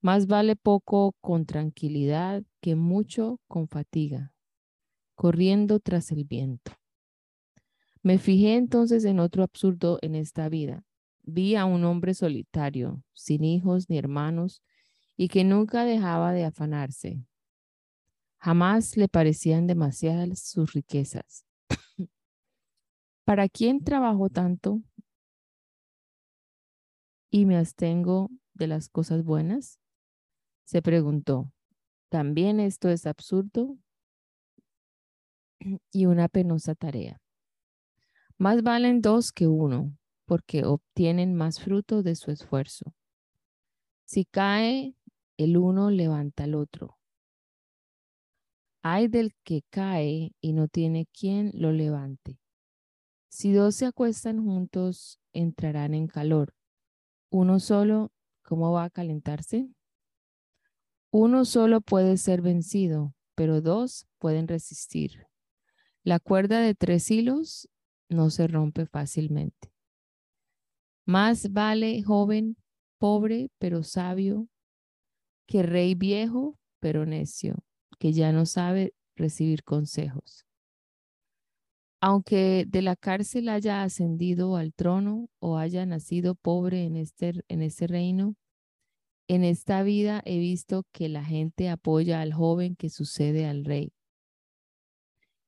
[0.00, 4.32] Más vale poco con tranquilidad que mucho con fatiga,
[5.14, 6.72] corriendo tras el viento.
[8.02, 10.84] Me fijé entonces en otro absurdo en esta vida.
[11.24, 14.62] Vi a un hombre solitario, sin hijos ni hermanos,
[15.14, 17.22] y que nunca dejaba de afanarse.
[18.38, 21.47] Jamás le parecían demasiadas sus riquezas.
[23.28, 24.80] ¿Para quién trabajo tanto
[27.30, 29.78] y me abstengo de las cosas buenas?
[30.64, 31.52] Se preguntó.
[32.08, 33.76] También esto es absurdo
[35.92, 37.20] y una penosa tarea.
[38.38, 42.94] Más valen dos que uno, porque obtienen más fruto de su esfuerzo.
[44.06, 44.96] Si cae
[45.36, 46.96] el uno, levanta al otro.
[48.80, 52.38] Hay del que cae y no tiene quien lo levante.
[53.28, 56.54] Si dos se acuestan juntos, entrarán en calor.
[57.30, 58.10] Uno solo,
[58.42, 59.68] ¿cómo va a calentarse?
[61.10, 65.26] Uno solo puede ser vencido, pero dos pueden resistir.
[66.02, 67.68] La cuerda de tres hilos
[68.08, 69.72] no se rompe fácilmente.
[71.04, 72.56] Más vale joven,
[72.98, 74.48] pobre, pero sabio,
[75.46, 77.56] que rey viejo, pero necio,
[77.98, 80.47] que ya no sabe recibir consejos.
[82.00, 87.62] Aunque de la cárcel haya ascendido al trono o haya nacido pobre en este, en
[87.62, 88.36] este reino,
[89.26, 93.92] en esta vida he visto que la gente apoya al joven que sucede al rey.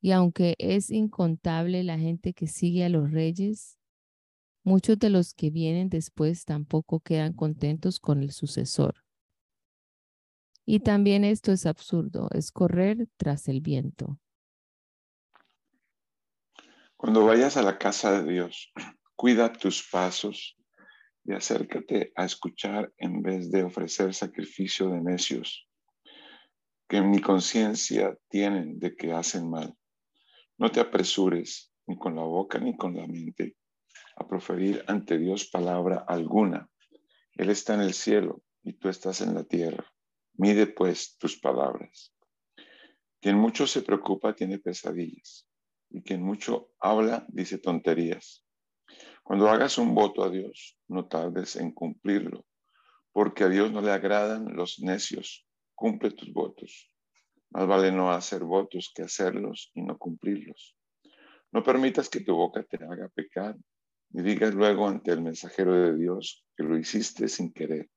[0.03, 3.79] Y aunque es incontable la gente que sigue a los reyes,
[4.65, 9.05] muchos de los que vienen después tampoco quedan contentos con el sucesor.
[10.67, 14.19] Y también esto es absurdo, es correr tras el viento.
[17.01, 18.75] Cuando vayas a la casa de Dios,
[19.17, 20.59] cuida tus pasos
[21.25, 25.67] y acércate a escuchar en vez de ofrecer sacrificio de necios
[26.87, 29.75] que en mi conciencia tienen de que hacen mal.
[30.59, 33.57] No te apresures ni con la boca ni con la mente
[34.17, 36.69] a proferir ante Dios palabra alguna.
[37.35, 39.91] Él está en el cielo y tú estás en la tierra.
[40.35, 42.15] Mide pues tus palabras.
[43.23, 45.50] Quien mucho se preocupa tiene pesadillas
[45.91, 48.45] y quien mucho habla dice tonterías.
[49.23, 52.47] Cuando hagas un voto a Dios, no tardes en cumplirlo,
[53.13, 55.47] porque a Dios no le agradan los necios.
[55.75, 56.91] Cumple tus votos.
[57.51, 60.77] Más vale no hacer votos que hacerlos y no cumplirlos.
[61.53, 63.57] No permitas que tu boca te haga pecar,
[64.11, 67.89] ni digas luego ante el mensajero de Dios que lo hiciste sin querer.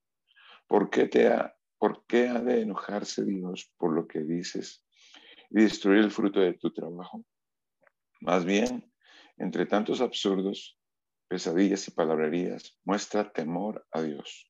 [0.68, 4.84] ¿Por qué, te ha, ¿Por qué ha de enojarse Dios por lo que dices
[5.50, 7.24] y destruir el fruto de tu trabajo?
[8.24, 8.90] Más bien,
[9.36, 10.80] entre tantos absurdos,
[11.28, 14.50] pesadillas y palabrerías, muestra temor a Dios.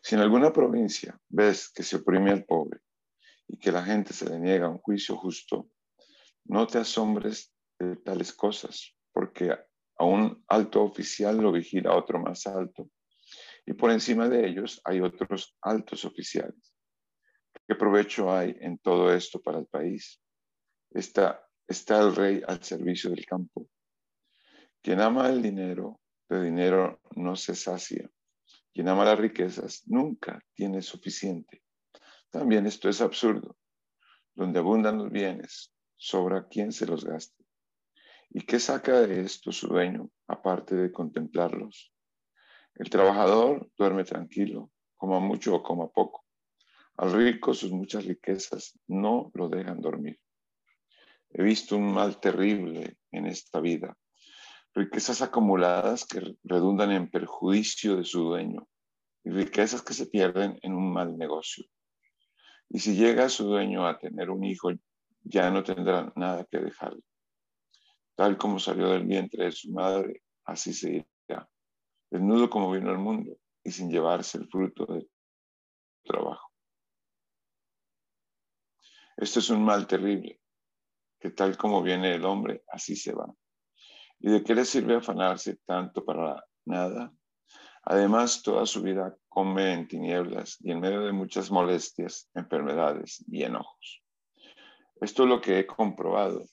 [0.00, 2.80] Si en alguna provincia ves que se oprime al pobre
[3.46, 5.68] y que la gente se le niega un juicio justo,
[6.46, 9.54] no te asombres de tales cosas, porque
[9.98, 12.88] a un alto oficial lo vigila otro más alto,
[13.66, 16.74] y por encima de ellos hay otros altos oficiales.
[17.66, 20.22] ¿Qué provecho hay en todo esto para el país?
[20.90, 23.68] Está, está el rey al servicio del campo.
[24.82, 28.10] Quien ama el dinero, de dinero no se sacia.
[28.72, 31.62] Quien ama las riquezas nunca tiene suficiente.
[32.30, 33.56] También esto es absurdo.
[34.34, 37.44] Donde abundan los bienes, sobra quien se los gaste.
[38.30, 41.92] ¿Y qué saca de esto su dueño, aparte de contemplarlos?
[42.74, 46.24] El trabajador duerme tranquilo, coma mucho o coma poco.
[46.96, 50.18] Al rico sus muchas riquezas no lo dejan dormir.
[51.30, 53.96] He visto un mal terrible en esta vida,
[54.74, 58.66] riquezas acumuladas que redundan en perjuicio de su dueño
[59.24, 61.64] y riquezas que se pierden en un mal negocio.
[62.70, 64.70] Y si llega su dueño a tener un hijo,
[65.22, 67.02] ya no tendrá nada que dejarle.
[68.14, 71.48] Tal como salió del vientre de su madre, así se irá,
[72.10, 75.08] desnudo como vino al mundo y sin llevarse el fruto de
[76.04, 76.50] trabajo.
[79.16, 80.40] Esto es un mal terrible,
[81.18, 83.32] que tal como viene el hombre, así se va.
[84.20, 87.12] ¿Y de qué le sirve afanarse tanto para nada?
[87.82, 93.44] Además, toda su vida come en tinieblas y en medio de muchas molestias, enfermedades y
[93.44, 94.02] enojos.
[95.00, 96.44] Esto es lo que he comprobado,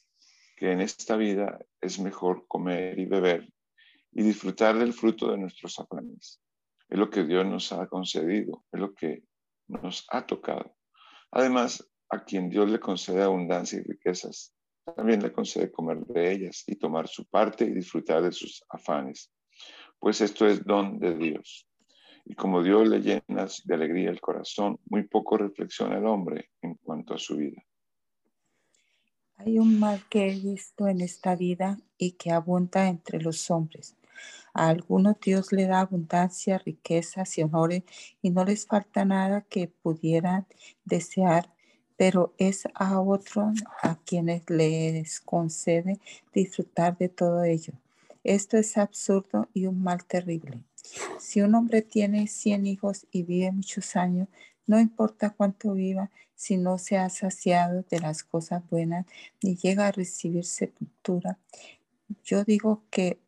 [0.56, 3.50] que en esta vida es mejor comer y beber
[4.12, 6.42] y disfrutar del fruto de nuestros afanes,
[6.88, 9.24] Es lo que Dios nos ha concedido, es lo que
[9.68, 10.78] nos ha tocado.
[11.32, 14.55] Además, a quien Dios le concede abundancia y riquezas,
[14.94, 19.32] también le concede comer de ellas y tomar su parte y disfrutar de sus afanes,
[20.00, 21.68] pues esto es don de Dios.
[22.26, 26.76] Y como Dios le llena de alegría el corazón, muy poco reflexiona el hombre en
[26.76, 27.62] cuanto a su vida.
[29.38, 33.96] Hay un mal que he visto en esta vida y que abunda entre los hombres.
[34.54, 37.84] A algunos Dios le da abundancia, riquezas y honores
[38.22, 40.48] y no les falta nada que pudieran
[40.86, 41.55] desear
[41.98, 46.00] pero es a otros a quienes les concede
[46.34, 47.74] disfrutar de todo ello.
[48.24, 50.64] Esto es absurdo y un mal terrible.
[51.20, 54.28] Si un hombre tiene 100 hijos y vive muchos años,
[54.68, 59.06] no importa cuánto viva, si no se ha saciado de las cosas buenas
[59.42, 61.40] ni llega a recibir sepultura,
[62.24, 63.20] yo digo que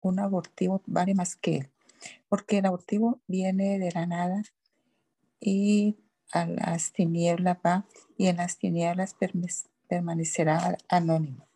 [0.00, 1.70] un abortivo vale más que él,
[2.28, 4.42] porque el abortivo viene de la nada
[5.40, 5.96] y
[6.32, 9.16] a las tinieblas va y en las tinieblas
[9.88, 11.46] permanecerá anónimo.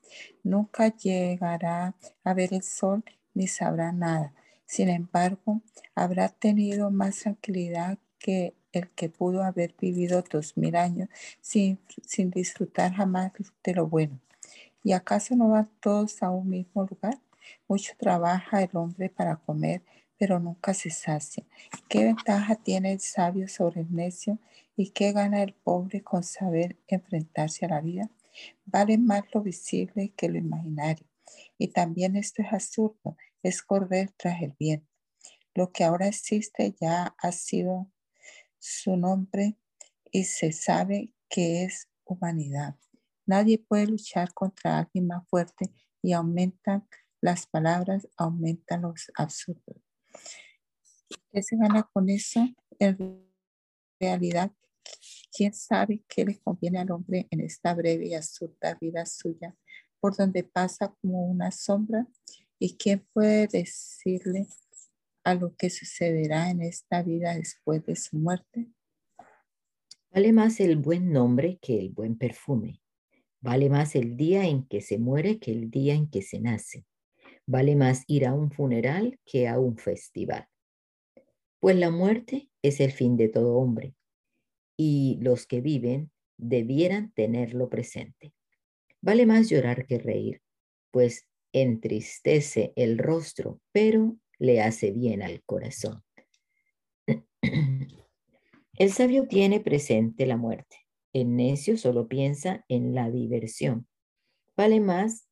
[0.42, 4.32] Nunca llegará a ver el sol ni sabrá nada.
[4.66, 5.62] Sin embargo,
[5.94, 11.08] habrá tenido más tranquilidad que el que pudo haber vivido dos mil años
[11.40, 13.32] sin, sin disfrutar jamás
[13.62, 14.18] de lo bueno.
[14.82, 17.18] ¿Y acaso no van todos a un mismo lugar?
[17.68, 19.82] Mucho trabaja el hombre para comer,
[20.24, 21.44] pero nunca se sacia.
[21.86, 24.38] ¿Qué ventaja tiene el sabio sobre el necio
[24.74, 28.10] ¿Y qué gana el pobre con saber enfrentarse a la vida?
[28.64, 31.06] Vale más lo visible que lo imaginario.
[31.58, 34.88] Y también esto es absurdo, es correr tras el viento.
[35.54, 37.92] Lo que ahora existe ya ha sido
[38.58, 39.58] su nombre
[40.10, 42.76] y se sabe que es humanidad.
[43.26, 45.70] Nadie puede luchar contra alguien más fuerte
[46.02, 46.88] y aumentan
[47.20, 49.84] las palabras, aumentan los absurdos.
[51.32, 52.40] ¿Qué se gana con eso?
[52.78, 53.26] En
[54.00, 54.52] realidad,
[55.36, 59.56] ¿Quién sabe qué le conviene al hombre en esta breve y absurda vida suya,
[59.98, 62.06] por donde pasa como una sombra?
[62.58, 64.46] ¿Y quién puede decirle
[65.24, 68.70] a lo que sucederá en esta vida después de su muerte?
[70.12, 72.80] Vale más el buen nombre que el buen perfume.
[73.40, 76.86] Vale más el día en que se muere que el día en que se nace.
[77.46, 80.48] Vale más ir a un funeral que a un festival.
[81.60, 83.94] Pues la muerte es el fin de todo hombre
[84.76, 88.32] y los que viven debieran tenerlo presente.
[89.00, 90.42] Vale más llorar que reír,
[90.90, 96.02] pues entristece el rostro, pero le hace bien al corazón.
[98.76, 100.78] El sabio tiene presente la muerte.
[101.12, 103.86] El necio solo piensa en la diversión.
[104.56, 105.23] Vale más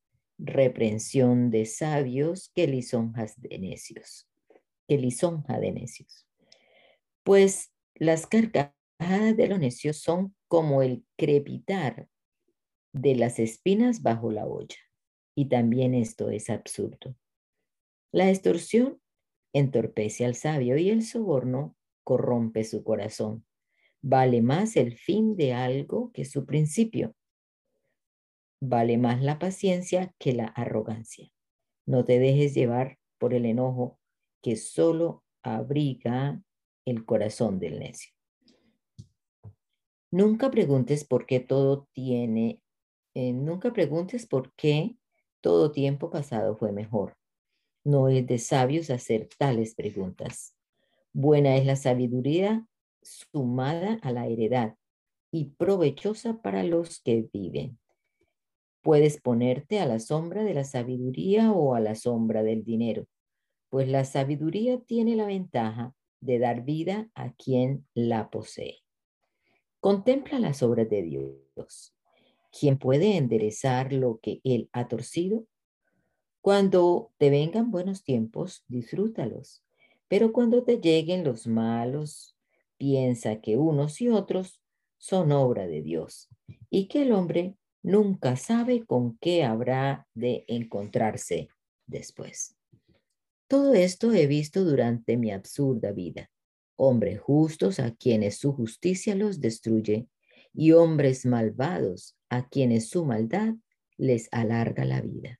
[0.43, 4.29] reprensión de sabios que lisonjas de necios,
[4.87, 6.27] que lisonja de necios.
[7.23, 12.09] Pues las cargas de los necios son como el crepitar
[12.91, 14.77] de las espinas bajo la olla.
[15.35, 17.15] Y también esto es absurdo.
[18.11, 19.01] La extorsión
[19.53, 23.45] entorpece al sabio y el soborno corrompe su corazón.
[24.01, 27.15] Vale más el fin de algo que su principio.
[28.65, 31.29] Vale más la paciencia que la arrogancia.
[31.85, 33.99] No te dejes llevar por el enojo
[34.41, 36.41] que solo abriga
[36.85, 38.13] el corazón del necio.
[40.11, 42.61] Nunca preguntes por qué todo tiene,
[43.15, 44.95] eh, nunca preguntes por qué
[45.41, 47.17] todo tiempo pasado fue mejor.
[47.83, 50.55] No es de sabios hacer tales preguntas.
[51.11, 52.65] Buena es la sabiduría
[53.01, 54.77] sumada a la heredad
[55.33, 57.77] y provechosa para los que viven.
[58.83, 63.07] Puedes ponerte a la sombra de la sabiduría o a la sombra del dinero,
[63.69, 68.83] pues la sabiduría tiene la ventaja de dar vida a quien la posee.
[69.79, 71.95] Contempla las obras de Dios.
[72.51, 75.45] ¿Quién puede enderezar lo que Él ha torcido?
[76.41, 79.63] Cuando te vengan buenos tiempos, disfrútalos.
[80.09, 82.37] Pero cuando te lleguen los malos,
[82.77, 84.61] piensa que unos y otros
[84.97, 86.29] son obra de Dios
[86.69, 91.49] y que el hombre nunca sabe con qué habrá de encontrarse
[91.85, 92.55] después.
[93.47, 96.31] Todo esto he visto durante mi absurda vida
[96.75, 100.07] hombres justos a quienes su justicia los destruye
[100.53, 103.55] y hombres malvados a quienes su maldad
[103.97, 105.39] les alarga la vida.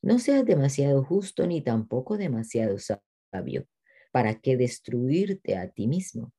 [0.00, 3.66] No seas demasiado justo ni tampoco demasiado sabio
[4.10, 6.32] para que destruirte a ti mismo.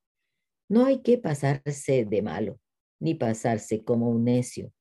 [0.69, 2.59] No hay que pasarse de malo,
[2.99, 4.73] ni pasarse como un necio,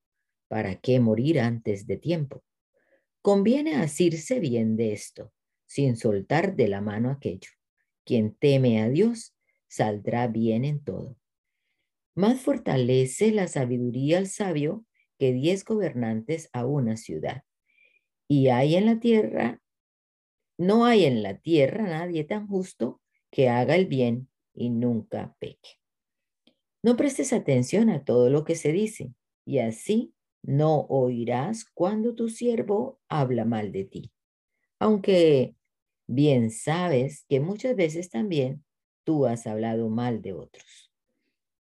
[0.53, 2.45] para qué morir antes de tiempo.
[3.23, 5.33] Conviene asirse bien de esto,
[5.65, 7.49] sin soltar de la mano aquello
[8.05, 9.35] Quien teme a Dios
[9.67, 11.17] saldrá bien en todo.
[12.15, 14.85] Más fortalece la sabiduría al sabio
[15.19, 17.45] que diez gobernantes a una ciudad.
[18.29, 19.59] Y hay en la tierra,
[20.59, 23.01] no hay en la tierra nadie tan justo
[23.31, 25.81] que haga el bien y nunca peque.
[26.83, 29.15] No prestes atención a todo lo que se dice,
[29.47, 30.13] y así
[30.43, 34.13] no oirás cuando tu siervo habla mal de ti.
[34.79, 35.55] Aunque
[36.07, 38.65] bien sabes que muchas veces también
[39.05, 40.93] tú has hablado mal de otros.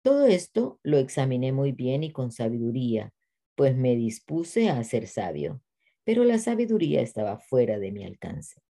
[0.03, 3.12] Todo esto lo examiné muy bien y con sabiduría,
[3.55, 5.62] pues me dispuse a ser sabio,
[6.05, 8.61] pero la sabiduría estaba fuera de mi alcance.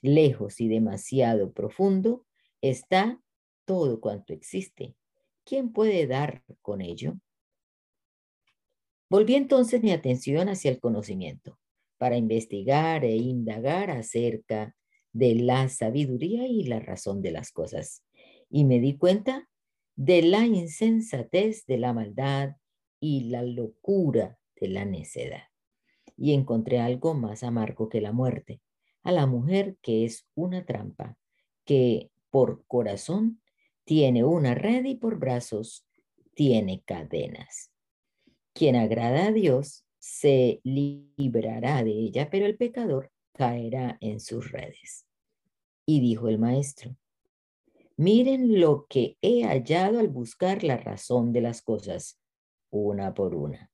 [0.00, 2.24] Lejos y demasiado profundo
[2.60, 3.20] está
[3.64, 4.96] todo cuanto existe.
[5.44, 7.18] ¿Quién puede dar con ello?
[9.10, 11.58] Volví entonces mi atención hacia el conocimiento
[11.96, 14.74] para investigar e indagar acerca
[15.12, 18.04] de la sabiduría y la razón de las cosas.
[18.50, 19.48] Y me di cuenta
[19.96, 22.56] de la insensatez de la maldad
[23.00, 25.44] y la locura de la necedad.
[26.16, 28.60] Y encontré algo más amargo que la muerte,
[29.02, 31.16] a la mujer que es una trampa,
[31.64, 33.40] que por corazón
[33.84, 35.86] tiene una red y por brazos
[36.34, 37.72] tiene cadenas.
[38.52, 45.06] Quien agrada a Dios se librará de ella, pero el pecador caerá en sus redes.
[45.86, 46.96] Y dijo el maestro,
[47.96, 52.20] miren lo que he hallado al buscar la razón de las cosas,
[52.70, 53.70] una por una,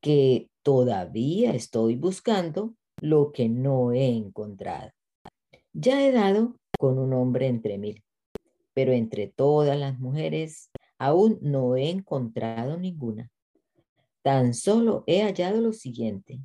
[0.00, 4.90] que todavía estoy buscando lo que no he encontrado.
[5.72, 8.02] Ya he dado con un hombre entre mil,
[8.72, 13.30] pero entre todas las mujeres aún no he encontrado ninguna.
[14.24, 16.40] Tan solo he hallado lo siguiente,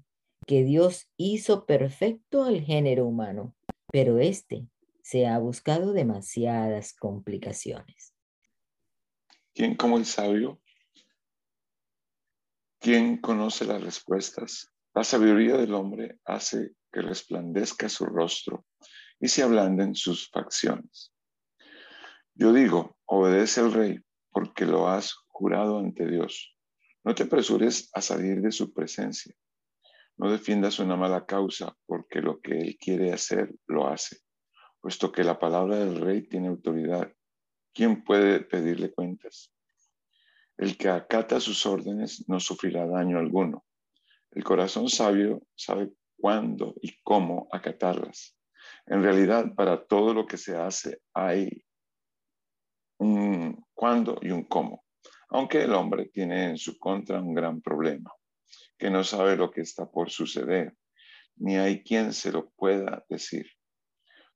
[0.45, 3.55] que Dios hizo perfecto al género humano,
[3.89, 4.67] pero este
[5.01, 8.13] se ha buscado demasiadas complicaciones.
[9.53, 10.61] ¿Quién como el sabio?
[12.81, 14.73] ¿Quién conoce las respuestas?
[14.93, 18.65] La sabiduría del hombre hace que resplandezca su rostro
[19.21, 21.13] y se ablanden sus facciones.
[22.33, 23.99] Yo digo, obedece al rey
[24.31, 26.58] porque lo has jurado ante Dios.
[27.09, 29.33] No te apresures a salir de su presencia.
[30.17, 34.19] No defiendas una mala causa, porque lo que él quiere hacer lo hace.
[34.79, 37.11] Puesto que la palabra del rey tiene autoridad,
[37.73, 39.51] ¿quién puede pedirle cuentas?
[40.55, 43.65] El que acata sus órdenes no sufrirá daño alguno.
[44.29, 48.37] El corazón sabio sabe cuándo y cómo acatarlas.
[48.85, 51.65] En realidad, para todo lo que se hace hay
[52.99, 54.83] un cuándo y un cómo
[55.29, 58.11] aunque el hombre tiene en su contra un gran problema,
[58.77, 60.75] que no sabe lo que está por suceder,
[61.35, 63.47] ni hay quien se lo pueda decir.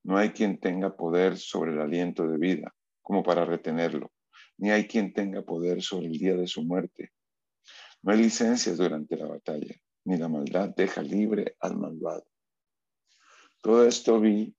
[0.03, 4.11] No hay quien tenga poder sobre el aliento de vida, como para retenerlo,
[4.57, 7.11] ni hay quien tenga poder sobre el día de su muerte.
[8.01, 9.75] No hay licencias durante la batalla,
[10.05, 12.25] ni la maldad deja libre al malvado.
[13.61, 14.53] Todo esto vi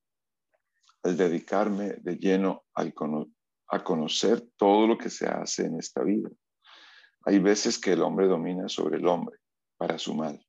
[1.02, 2.94] al dedicarme de lleno al,
[3.68, 6.30] a conocer todo lo que se hace en esta vida.
[7.26, 9.38] Hay veces que el hombre domina sobre el hombre
[9.76, 10.44] para su mal.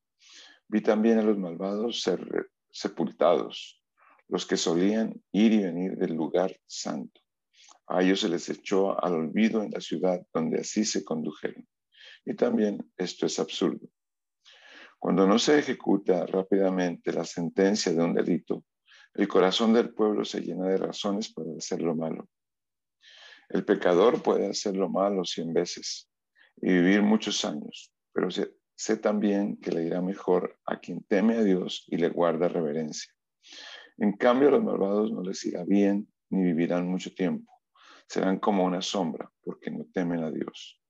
[0.67, 3.81] Vi también a los malvados ser sepultados,
[4.27, 7.21] los que solían ir y venir del lugar santo.
[7.87, 11.67] A ellos se les echó al olvido en la ciudad donde así se condujeron.
[12.25, 13.87] Y también esto es absurdo.
[14.97, 18.65] Cuando no se ejecuta rápidamente la sentencia de un delito,
[19.13, 22.27] el corazón del pueblo se llena de razones para hacer lo malo.
[23.49, 26.09] El pecador puede hacer lo malo cien veces
[26.57, 31.35] y vivir muchos años, pero sé, sé, también que le irá mejor a quien teme
[31.35, 33.13] a Dios y le guarda reverencia.
[33.97, 37.51] En cambio, a los malvados no les irá bien ni vivirán mucho tiempo.
[38.07, 40.81] Serán como una sombra porque no temen a Dios.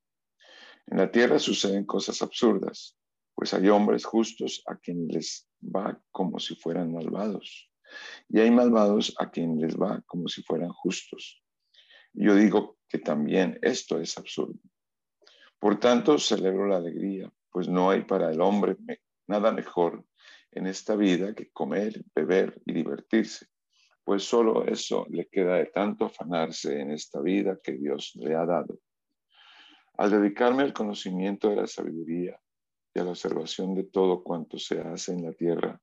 [0.88, 2.98] En la tierra suceden cosas absurdas,
[3.34, 7.70] pues hay hombres justos a quien les va como si fueran malvados,
[8.30, 11.44] y hay malvados a quien les va como si fueran justos.
[12.18, 14.60] Yo digo que también esto es absurdo.
[15.60, 18.78] Por tanto, celebro la alegría, pues no hay para el hombre
[19.28, 20.06] nada mejor
[20.52, 23.48] en esta vida que comer, beber y divertirse,
[24.04, 28.46] pues solo eso le queda de tanto afanarse en esta vida que Dios le ha
[28.46, 28.80] dado.
[29.98, 32.40] Al dedicarme al conocimiento de la sabiduría
[32.94, 35.82] y a la observación de todo cuanto se hace en la tierra,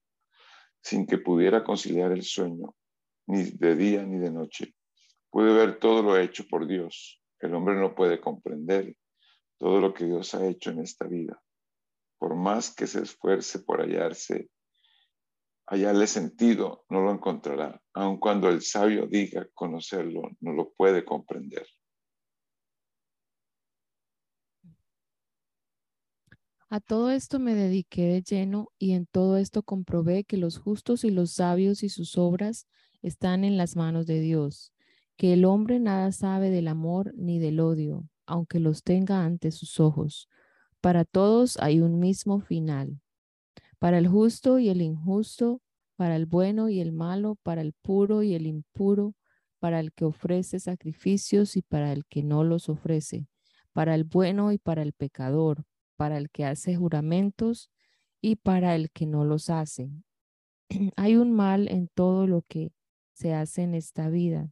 [0.80, 2.74] sin que pudiera conciliar el sueño,
[3.26, 4.74] ni de día ni de noche,
[5.32, 7.20] puede ver todo lo hecho por Dios.
[7.40, 8.96] El hombre no puede comprender
[9.58, 11.42] todo lo que Dios ha hecho en esta vida.
[12.18, 14.48] Por más que se esfuerce por hallarse
[15.66, 17.80] hallarle sentido, no lo encontrará.
[17.94, 21.66] Aun cuando el sabio diga conocerlo, no lo puede comprender.
[26.68, 31.04] A todo esto me dediqué de lleno y en todo esto comprobé que los justos
[31.04, 32.66] y los sabios y sus obras
[33.02, 34.71] están en las manos de Dios,
[35.16, 39.80] que el hombre nada sabe del amor ni del odio, aunque los tenga ante sus
[39.80, 40.28] ojos.
[40.80, 43.00] Para todos hay un mismo final.
[43.78, 45.60] Para el justo y el injusto,
[45.96, 49.14] para el bueno y el malo, para el puro y el impuro,
[49.58, 53.28] para el que ofrece sacrificios y para el que no los ofrece,
[53.72, 55.64] para el bueno y para el pecador,
[55.96, 57.70] para el que hace juramentos
[58.20, 59.90] y para el que no los hace.
[60.96, 62.72] Hay un mal en todo lo que
[63.12, 64.50] se hace en esta vida,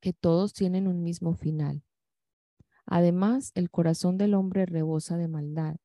[0.00, 1.82] que todos tienen un mismo final.
[2.86, 5.76] Además, el corazón del hombre rebosa de maldad.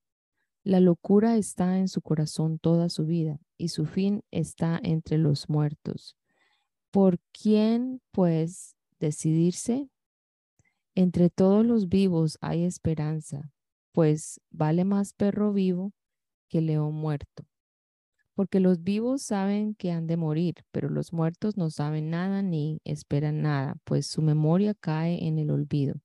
[0.63, 5.47] La locura está en su corazón toda su vida y su fin está entre los
[5.49, 6.18] muertos.
[6.89, 9.89] ¿Por quién, pues, decidirse?
[10.95, 13.51] Entre todos los vivos hay esperanza,
[13.91, 15.93] pues vale más perro vivo
[16.47, 17.45] que león muerto.
[18.36, 22.82] Porque los vivos saben que han de morir, pero los muertos no saben nada ni
[22.84, 25.96] esperan nada, pues su memoria cae en el olvido.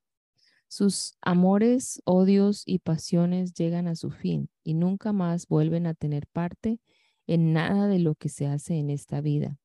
[0.68, 6.28] Sus amores, odios y pasiones llegan a su fin y nunca más vuelven a tener
[6.28, 6.78] parte
[7.26, 9.59] en nada de lo que se hace en esta vida.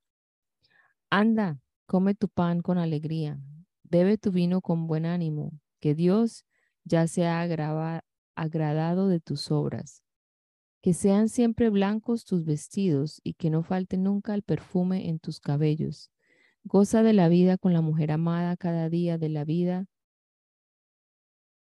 [1.11, 3.39] Anda, come tu pan con alegría,
[3.83, 6.45] bebe tu vino con buen ánimo, que Dios
[6.83, 10.04] ya se ha agradado de tus obras.
[10.85, 15.39] Que sean siempre blancos tus vestidos y que no falte nunca el perfume en tus
[15.39, 16.11] cabellos.
[16.63, 19.87] Goza de la vida con la mujer amada cada día de la vida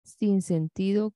[0.04, 1.12] sin sentido.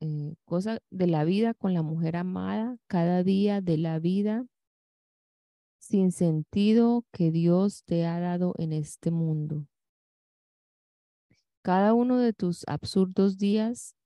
[0.00, 4.44] Eh, goza de la vida con la mujer amada cada día de la vida
[5.78, 9.66] sin sentido que Dios te ha dado en este mundo.
[11.62, 13.96] Cada uno de tus absurdos días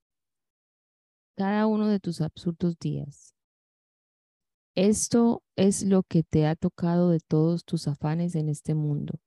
[1.37, 3.35] cada uno de tus absurdos días.
[4.75, 9.19] Esto es lo que te ha tocado de todos tus afanes en este mundo.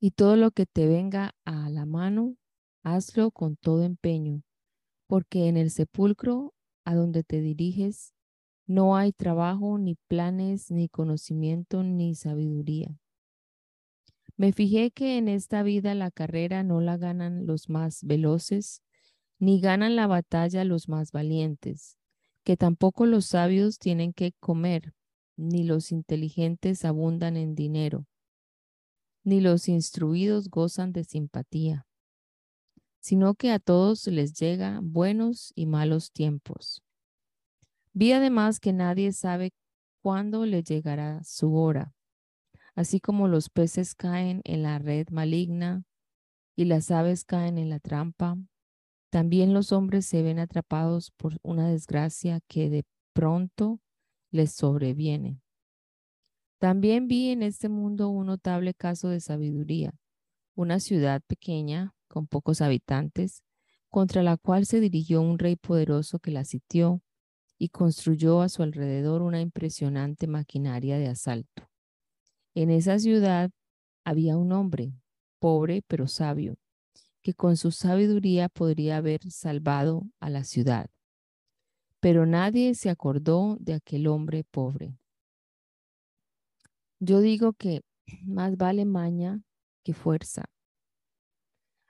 [0.00, 2.36] Y todo lo que te venga a la mano,
[2.82, 4.42] hazlo con todo empeño,
[5.06, 6.54] porque en el sepulcro
[6.84, 8.14] a donde te diriges
[8.66, 12.98] no hay trabajo, ni planes, ni conocimiento, ni sabiduría.
[14.36, 18.82] Me fijé que en esta vida la carrera no la ganan los más veloces,
[19.38, 21.96] ni ganan la batalla los más valientes,
[22.44, 24.94] que tampoco los sabios tienen que comer,
[25.36, 28.06] ni los inteligentes abundan en dinero,
[29.24, 31.86] ni los instruidos gozan de simpatía,
[33.00, 36.82] sino que a todos les llega buenos y malos tiempos.
[37.92, 39.52] Vi además que nadie sabe
[40.02, 41.94] cuándo le llegará su hora,
[42.74, 45.84] así como los peces caen en la red maligna
[46.54, 48.38] y las aves caen en la trampa,
[49.16, 53.80] también los hombres se ven atrapados por una desgracia que de pronto
[54.30, 55.40] les sobreviene.
[56.58, 59.94] También vi en este mundo un notable caso de sabiduría,
[60.54, 63.42] una ciudad pequeña con pocos habitantes,
[63.88, 67.00] contra la cual se dirigió un rey poderoso que la sitió
[67.56, 71.70] y construyó a su alrededor una impresionante maquinaria de asalto.
[72.54, 73.50] En esa ciudad
[74.04, 74.92] había un hombre,
[75.38, 76.58] pobre pero sabio,
[77.26, 80.88] que con su sabiduría podría haber salvado a la ciudad.
[81.98, 84.96] Pero nadie se acordó de aquel hombre pobre.
[87.00, 87.82] Yo digo que
[88.24, 89.42] más vale maña
[89.82, 90.44] que fuerza.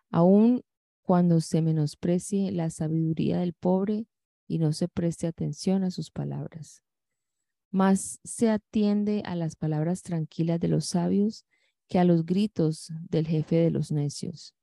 [0.09, 0.63] Aun
[1.03, 4.07] cuando se menosprecie la sabiduría del pobre
[4.49, 6.83] y no se preste atención a sus palabras.
[7.71, 11.45] Más se atiende a las palabras tranquilas de los sabios
[11.89, 14.57] que a los gritos del jefe de los necios.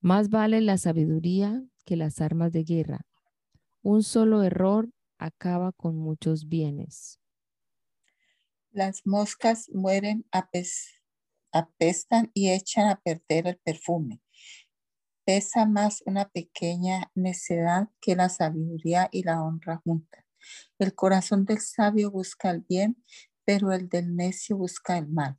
[0.00, 3.00] Más vale la sabiduría que las armas de guerra.
[3.82, 7.18] Un solo error acaba con muchos bienes.
[8.70, 10.24] Las moscas mueren,
[11.52, 14.20] apestan y echan a perder el perfume.
[15.24, 20.24] Pesa más una pequeña necedad que la sabiduría y la honra juntas.
[20.78, 23.02] El corazón del sabio busca el bien,
[23.44, 25.38] pero el del necio busca el mal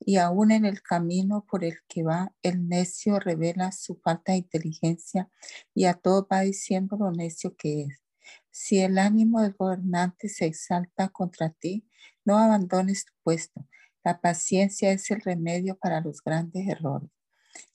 [0.00, 4.38] y aún en el camino por el que va, el necio revela su falta de
[4.38, 5.28] inteligencia
[5.74, 8.02] y a todo va diciendo lo necio que es.
[8.50, 11.86] Si el ánimo del gobernante se exalta contra ti,
[12.24, 13.68] no abandones tu puesto.
[14.02, 17.10] La paciencia es el remedio para los grandes errores.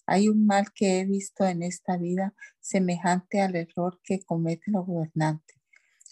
[0.07, 4.85] Hay un mal que he visto en esta vida semejante al error que cometen los
[4.85, 5.54] gobernantes.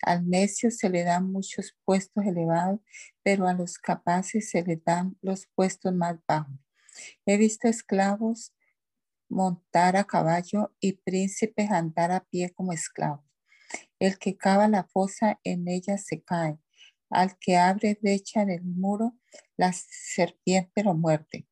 [0.05, 2.79] Al necio se le dan muchos puestos elevados,
[3.23, 6.59] pero a los capaces se les dan los puestos más bajos.
[7.25, 8.53] He visto esclavos
[9.29, 13.25] montar a caballo y príncipes andar a pie como esclavos.
[13.99, 16.59] El que cava la fosa en ella se cae.
[17.09, 19.15] Al que abre brecha en el muro,
[19.55, 21.47] la serpiente lo muerde.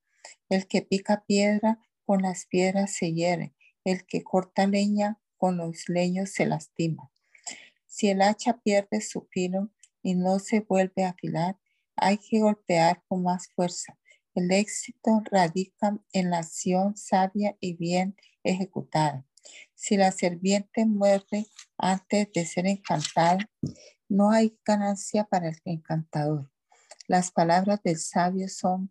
[0.49, 3.55] El que pica piedra, con las piedras se hiere.
[3.83, 7.11] El que corta leña, con los leños se lastima.
[7.91, 9.69] Si el hacha pierde su filo
[10.01, 11.59] y no se vuelve a afilar,
[11.97, 13.99] hay que golpear con más fuerza.
[14.33, 18.15] El éxito radica en la acción sabia y bien
[18.45, 19.25] ejecutada.
[19.75, 23.39] Si la serpiente muerde antes de ser encantada,
[24.07, 26.49] no hay ganancia para el encantador.
[27.07, 28.89] Las palabras del sabio son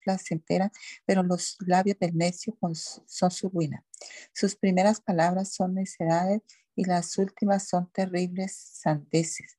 [0.00, 0.72] placenteras,
[1.06, 2.58] pero los labios del necio
[3.06, 3.84] son su ruina.
[4.32, 6.42] Sus primeras palabras son necedades
[6.76, 9.58] y las últimas son terribles sandeces,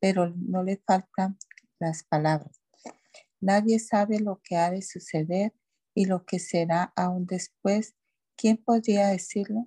[0.00, 1.38] pero no le faltan
[1.78, 2.60] las palabras.
[3.40, 5.52] Nadie sabe lo que ha de suceder
[5.94, 7.94] y lo que será aún después.
[8.36, 9.66] ¿Quién podría decirlo?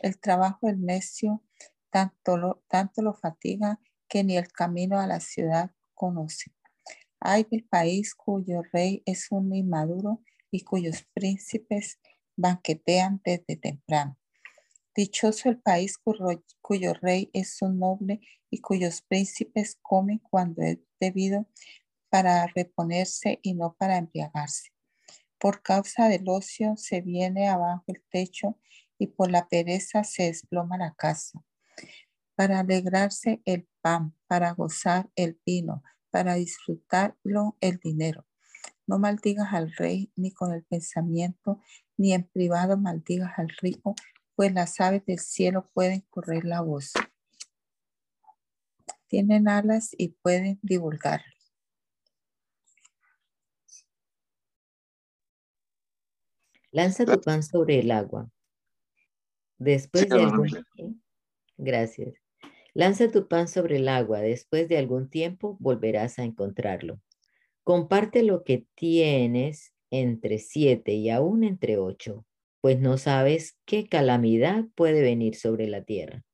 [0.00, 1.42] El trabajo del necio
[1.90, 6.52] tanto lo, tanto lo fatiga que ni el camino a la ciudad conoce.
[7.20, 12.00] Hay del país cuyo rey es un inmaduro y cuyos príncipes
[12.36, 14.19] banquetean desde temprano.
[14.94, 15.98] Dichoso el país
[16.60, 18.20] cuyo, rey es un noble
[18.50, 21.46] y cuyos príncipes comen cuando es debido
[22.08, 24.72] para reponerse y no para embriagarse.
[25.38, 28.58] Por causa del ocio se viene abajo el techo
[28.98, 31.42] y por la pereza se desploma la casa.
[32.34, 38.26] Para alegrarse el pan, para gozar el vino, para disfrutarlo el dinero.
[38.86, 41.60] No maldigas al rey ni con el pensamiento,
[41.96, 43.94] ni en privado maldigas al rico,
[44.40, 46.94] pues las aves del cielo pueden correr la voz.
[49.06, 51.20] Tienen alas y pueden divulgar.
[56.70, 58.30] Lanza tu pan sobre el agua.
[59.58, 60.48] Después de algún
[61.58, 62.14] Gracias.
[62.72, 64.20] Lanza tu pan sobre el agua.
[64.20, 66.98] Después de algún tiempo volverás a encontrarlo.
[67.62, 72.24] Comparte lo que tienes entre siete y aún entre ocho
[72.60, 76.24] pues no sabes qué calamidad puede venir sobre la tierra.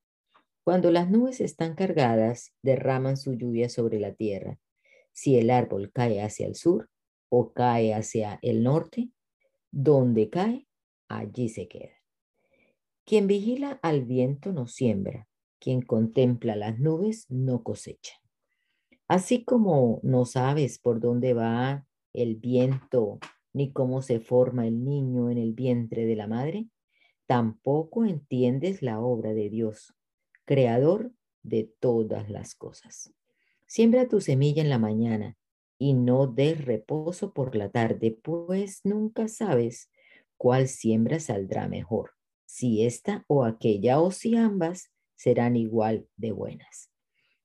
[0.65, 4.59] Cuando las nubes están cargadas, derraman su lluvia sobre la tierra.
[5.13, 6.91] Si el árbol cae hacia el sur
[7.29, 9.11] o cae hacia el norte,
[9.71, 10.67] donde cae,
[11.09, 11.95] allí se queda.
[13.05, 15.29] Quien vigila al viento no siembra,
[15.61, 18.15] quien contempla las nubes no cosecha.
[19.07, 23.21] Así como no sabes por dónde va el viento
[23.57, 26.67] ni cómo se forma el niño en el vientre de la madre,
[27.25, 29.95] tampoco entiendes la obra de Dios,
[30.45, 31.11] creador
[31.43, 33.15] de todas las cosas.
[33.65, 35.39] Siembra tu semilla en la mañana
[35.79, 39.91] y no des reposo por la tarde, pues nunca sabes
[40.37, 42.11] cuál siembra saldrá mejor,
[42.45, 46.91] si esta o aquella o si ambas serán igual de buenas.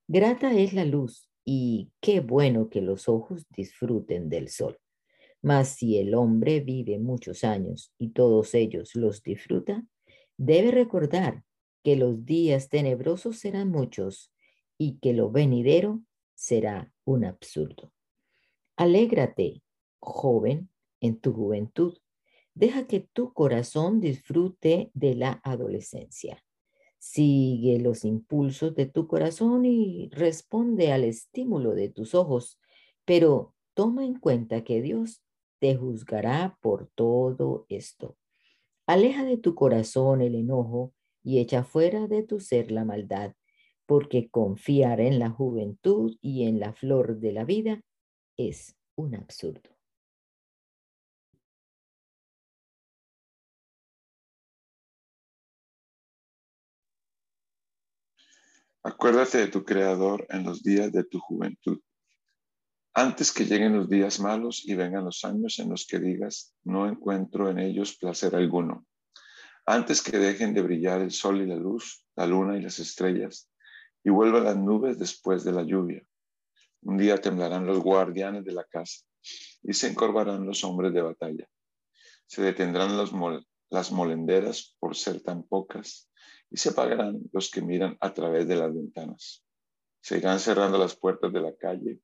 [0.09, 4.78] Grata es la luz y qué bueno que los ojos disfruten del sol.
[5.42, 9.86] Mas si el hombre vive muchos años y todos ellos los disfruta,
[10.38, 11.44] debe recordar
[11.84, 14.32] que los días tenebrosos serán muchos
[14.78, 16.02] y que lo venidero
[16.36, 17.92] será un absurdo.
[18.76, 19.64] Alégrate,
[20.00, 20.70] joven,
[21.02, 21.98] en tu juventud.
[22.54, 26.44] Deja que tu corazón disfrute de la adolescencia.
[27.00, 32.60] Sigue los impulsos de tu corazón y responde al estímulo de tus ojos,
[33.06, 35.24] pero toma en cuenta que Dios
[35.62, 38.18] te juzgará por todo esto.
[38.88, 40.91] Aleja de tu corazón el enojo
[41.24, 43.36] y echa fuera de tu ser la maldad,
[43.86, 47.84] porque confiar en la juventud y en la flor de la vida
[48.38, 49.70] es un absurdo.
[58.84, 61.80] Acuérdate de tu Creador en los días de tu juventud
[62.94, 66.88] antes que lleguen los días malos y vengan los años en los que digas, no
[66.89, 68.86] encuentro en ellos placer alguno.
[69.66, 73.50] Antes que dejen de brillar el sol y la luz, la luna y las estrellas,
[74.04, 76.04] y vuelvan las nubes después de la lluvia.
[76.82, 79.06] Un día temblarán los guardianes de la casa
[79.64, 81.48] y se encorvarán los hombres de batalla.
[82.26, 86.10] Se detendrán las molenderas por ser tan pocas
[86.50, 89.46] y se apagarán los que miran a través de las ventanas.
[90.02, 92.02] Se irán cerrando las puertas de la calle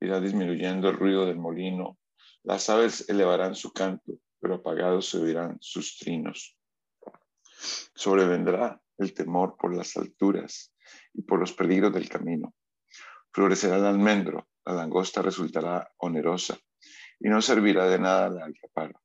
[0.00, 1.98] irá disminuyendo el ruido del molino.
[2.42, 6.56] Las aves elevarán su canto, pero apagados se oirán sus trinos.
[7.94, 10.72] Sobrevendrá el temor por las alturas,
[11.14, 12.54] y por los peligros del camino.
[13.32, 16.58] Florecerá el almendro, la langosta resultará onerosa
[17.20, 19.00] y no servirá de nada la alcapara,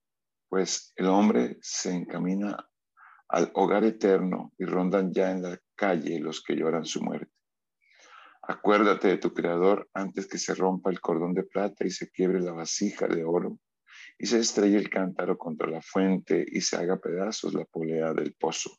[0.48, 2.70] pues el hombre se encamina
[3.28, 7.32] al hogar eterno y rondan ya en la calle los que lloran su muerte.
[8.46, 12.42] Acuérdate de tu Creador antes que se rompa el cordón de plata y se quiebre
[12.42, 13.58] la vasija de oro
[14.18, 18.34] y se estrelle el cántaro contra la fuente y se haga pedazos la polea del
[18.34, 18.72] pozo.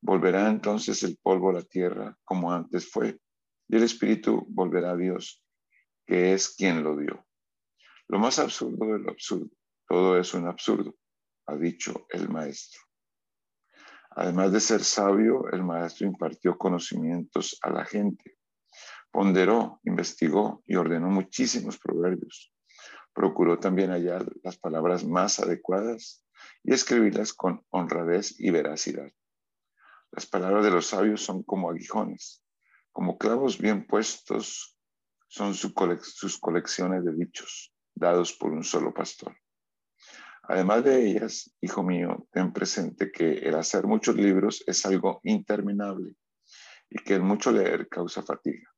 [0.00, 3.20] Volverá entonces el polvo a la tierra como antes fue,
[3.68, 5.44] y el espíritu volverá a Dios,
[6.04, 7.24] que es quien lo dio.
[8.08, 9.50] Lo más absurdo de lo absurdo,
[9.86, 10.96] todo es un absurdo,
[11.46, 12.80] ha dicho el maestro.
[14.10, 18.38] Además de ser sabio, el maestro impartió conocimientos a la gente.
[19.10, 22.52] Ponderó, investigó y ordenó muchísimos proverbios.
[23.12, 26.24] Procuró también hallar las palabras más adecuadas
[26.62, 29.10] y escribirlas con honradez y veracidad.
[30.12, 32.42] Las palabras de los sabios son como aguijones,
[32.92, 34.76] como clavos bien puestos
[35.28, 39.36] son sus colecciones de dichos dados por un solo pastor.
[40.44, 46.14] Además de ellas, hijo mío, ten presente que el hacer muchos libros es algo interminable
[46.88, 48.68] y que el mucho leer causa fatiga.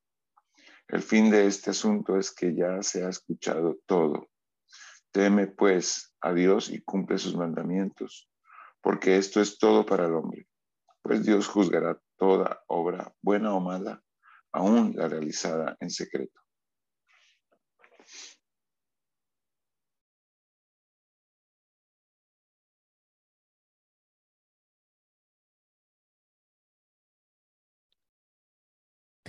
[0.93, 4.29] El fin de este asunto es que ya se ha escuchado todo.
[5.13, 8.29] Teme pues a Dios y cumple sus mandamientos,
[8.81, 10.47] porque esto es todo para el hombre
[11.03, 14.03] pues Dios juzgará toda obra, buena o mala,
[14.53, 16.40] aún la realizada en secreto.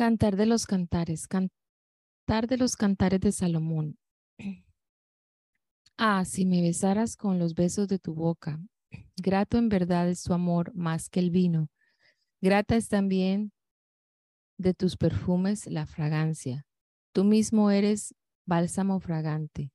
[0.02, 4.00] Cantar de los cantares, cantar de los cantares de Salomón.
[5.96, 8.60] Ah, si me besaras con los besos de tu boca
[9.16, 11.70] Grato en verdad es tu amor más que el vino.
[12.42, 13.52] Grata es también
[14.58, 16.66] de tus perfumes la fragancia.
[17.14, 18.16] Tú mismo eres
[18.48, 19.72] bálsamo fragante.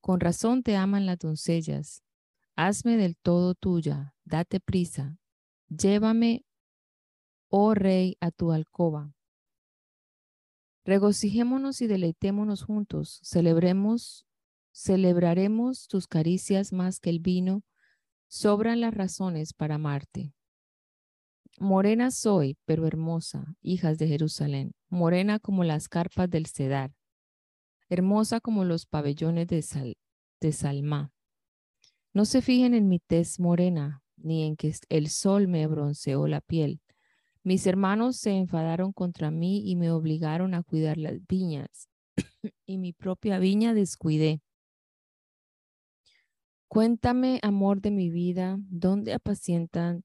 [0.00, 2.02] Con razón te aman las doncellas.
[2.56, 5.18] Hazme del todo tuya, date prisa.
[5.68, 6.46] Llévame,
[7.50, 9.15] oh rey, a tu alcoba.
[10.86, 13.20] Regocijémonos y deleitémonos juntos.
[13.22, 14.24] Celebremos,
[14.72, 17.64] celebraremos tus caricias más que el vino
[18.28, 20.32] Sobran las razones para amarte.
[21.58, 26.92] Morena soy, pero hermosa, hijas de Jerusalén, morena como las carpas del cedar,
[27.88, 29.96] hermosa como los pabellones de, Sal,
[30.40, 31.12] de Salmá.
[32.12, 36.40] No se fijen en mi tez morena, ni en que el sol me bronceó la
[36.40, 36.80] piel.
[37.46, 41.88] Mis hermanos se enfadaron contra mí y me obligaron a cuidar las viñas,
[42.66, 44.42] y mi propia viña descuidé.
[46.66, 50.02] Cuéntame, amor de mi vida, ¿dónde apacientas,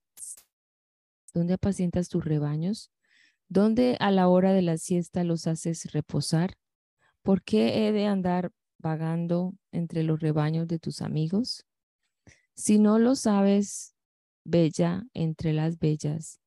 [1.34, 2.92] dónde apacientas tus rebaños?
[3.50, 6.54] ¿Dónde a la hora de la siesta los haces reposar?
[7.24, 11.66] ¿Por qué he de andar vagando entre los rebaños de tus amigos?
[12.54, 13.96] Si no lo sabes,
[14.46, 16.41] bella entre las bellas,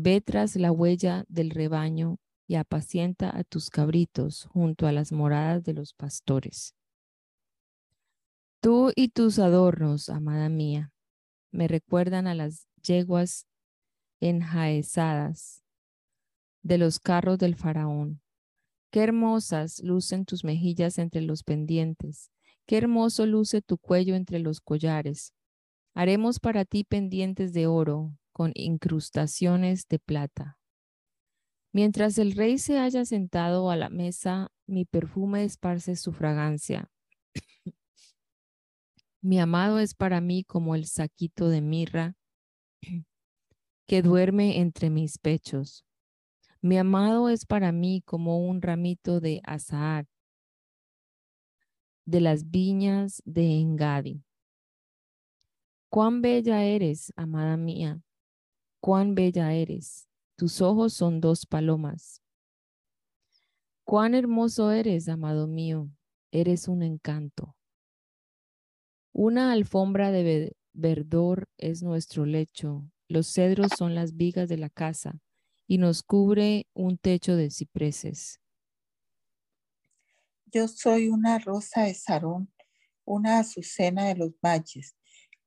[0.00, 5.64] ve tras la huella del rebaño y apacienta a tus cabritos junto a las moradas
[5.64, 6.76] de los pastores.
[8.60, 10.92] Tú y tus adornos, amada mía,
[11.50, 13.48] me recuerdan a las yeguas
[14.20, 15.64] enjaezadas
[16.62, 18.20] de los carros del faraón.
[18.92, 22.30] Qué hermosas lucen tus mejillas entre los pendientes.
[22.66, 25.34] Qué hermoso luce tu cuello entre los collares.
[25.92, 30.60] Haremos para ti pendientes de oro con incrustaciones de plata.
[31.72, 36.88] Mientras el rey se haya sentado a la mesa, mi perfume esparce su fragancia.
[39.20, 42.14] Mi amado es para mí como el saquito de mirra
[43.88, 45.84] que duerme entre mis pechos.
[46.60, 50.06] Mi amado es para mí como un ramito de azahar
[52.04, 54.22] de las viñas de Engadi.
[55.90, 58.00] Cuán bella eres, amada mía,
[58.80, 60.08] cuán bella eres.
[60.36, 62.22] Tus ojos son dos palomas.
[63.84, 65.90] Cuán hermoso eres, amado mío,
[66.30, 67.56] eres un encanto.
[69.12, 75.18] Una alfombra de verdor es nuestro lecho, los cedros son las vigas de la casa
[75.66, 78.40] y nos cubre un techo de cipreses.
[80.44, 82.52] Yo soy una rosa de Sarón,
[83.04, 84.97] una azucena de los valles.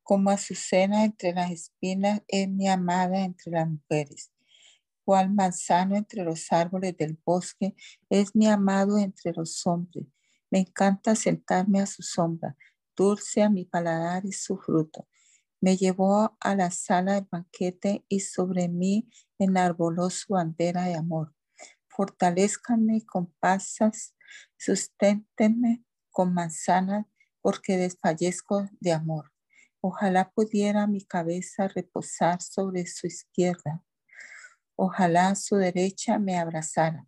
[0.04, 4.32] Como azucena entre las espinas es mi amada entre las mujeres.
[5.06, 7.76] Cual manzano entre los árboles del bosque
[8.10, 10.06] es mi amado entre los hombres.
[10.50, 12.56] Me encanta sentarme a su sombra
[12.96, 15.08] Dulce a mi paladar es su fruto.
[15.62, 21.34] Me llevó a la sala del banquete y sobre mí enarboló su bandera de amor.
[21.88, 24.16] Fortalezcanme con pasas,
[24.58, 27.06] susténtenme con manzanas,
[27.42, 29.31] porque desfallezco de amor.
[29.84, 33.84] Ojalá pudiera mi cabeza reposar sobre su izquierda.
[34.76, 37.08] Ojalá su derecha me abrazara.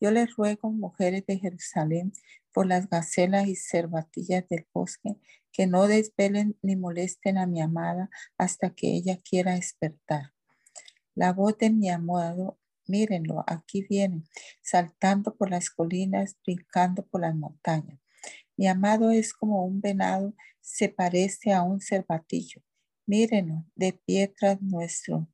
[0.00, 2.12] Yo les ruego, mujeres de Jerusalén,
[2.52, 5.16] por las gacelas y cervatillas del bosque,
[5.52, 8.08] que no desvelen ni molesten a mi amada
[8.38, 10.32] hasta que ella quiera despertar.
[11.14, 14.24] La voz de mi amado, mírenlo, aquí viene,
[14.62, 18.03] saltando por las colinas, brincando por las montañas.
[18.56, 22.62] Mi amado es como un venado, se parece a un cervatillo.
[23.06, 25.28] Mírenlo, de piedras nuestro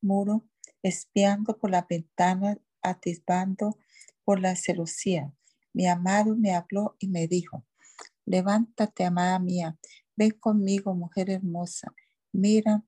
[0.00, 0.46] muro,
[0.82, 3.78] espiando por la ventana, atisbando
[4.24, 5.32] por la celosía.
[5.72, 7.66] Mi amado me habló y me dijo,
[8.24, 9.76] levántate, amada mía,
[10.16, 11.92] ven conmigo, mujer hermosa.
[12.32, 12.84] Mira,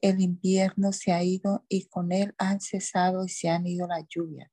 [0.00, 4.06] el invierno se ha ido y con él han cesado y se han ido la
[4.08, 4.50] lluvia.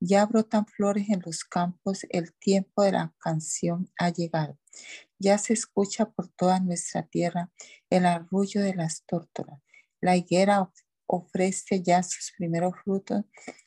[0.00, 4.56] Ya brotan flores en los campos, el tiempo de la canción ha llegado.
[5.18, 7.50] Ya se escucha por toda nuestra tierra
[7.90, 9.60] el arrullo de las tórtolas.
[10.00, 10.70] La higuera
[11.06, 13.24] ofrece ya sus primeros frutos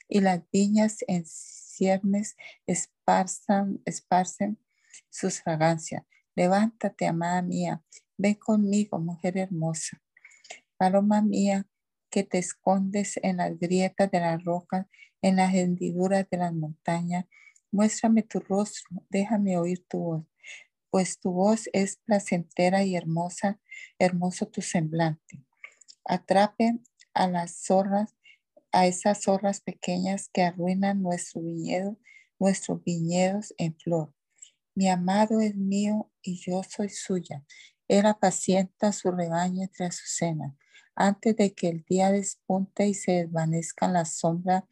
[0.07, 3.83] y las viñas en ciernes esparcen
[5.09, 6.03] sus fragancias.
[6.35, 7.83] Levántate, amada mía,
[8.17, 10.01] ven conmigo, mujer hermosa.
[10.77, 11.67] Paloma mía,
[12.11, 14.85] que te escondes en las grietas de las rocas,
[15.23, 17.25] en las hendiduras de las montañas,
[17.71, 20.25] muéstrame tu rostro, déjame oír tu voz,
[20.91, 23.59] pues tu voz es placentera y hermosa,
[23.97, 25.43] hermoso tu semblante.
[26.05, 26.79] Atrape
[27.13, 28.13] a las zorras
[28.71, 31.97] a esas zorras pequeñas que arruinan nuestro viñedo,
[32.39, 34.13] nuestros viñedos en flor.
[34.75, 37.43] Mi amado es mío y yo soy suya.
[37.87, 40.55] Él apacienta su rebaño entre su cena.
[41.03, 44.67] Antes de que el día despunte y se desvanezca la sombra,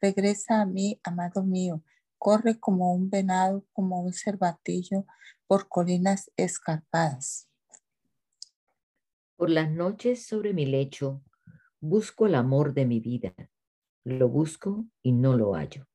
[0.00, 1.82] regresa a mí, amado mío.
[2.16, 5.04] Corre como un venado, como un cervatillo
[5.46, 7.50] por colinas escarpadas.
[9.36, 11.22] Por las noches sobre mi lecho
[11.80, 13.34] Busco el amor de mi vida.
[14.04, 15.86] Lo busco y no lo hallo.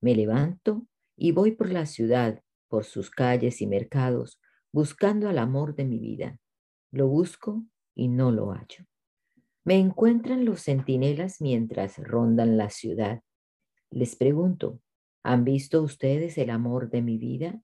[0.00, 5.74] Me levanto y voy por la ciudad, por sus calles y mercados, buscando al amor
[5.74, 6.38] de mi vida.
[6.92, 7.64] Lo busco
[7.96, 8.86] y no lo hallo.
[9.64, 13.22] Me encuentran los centinelas mientras rondan la ciudad.
[13.90, 14.80] Les pregunto,
[15.22, 17.62] ¿han visto ustedes el amor de mi vida?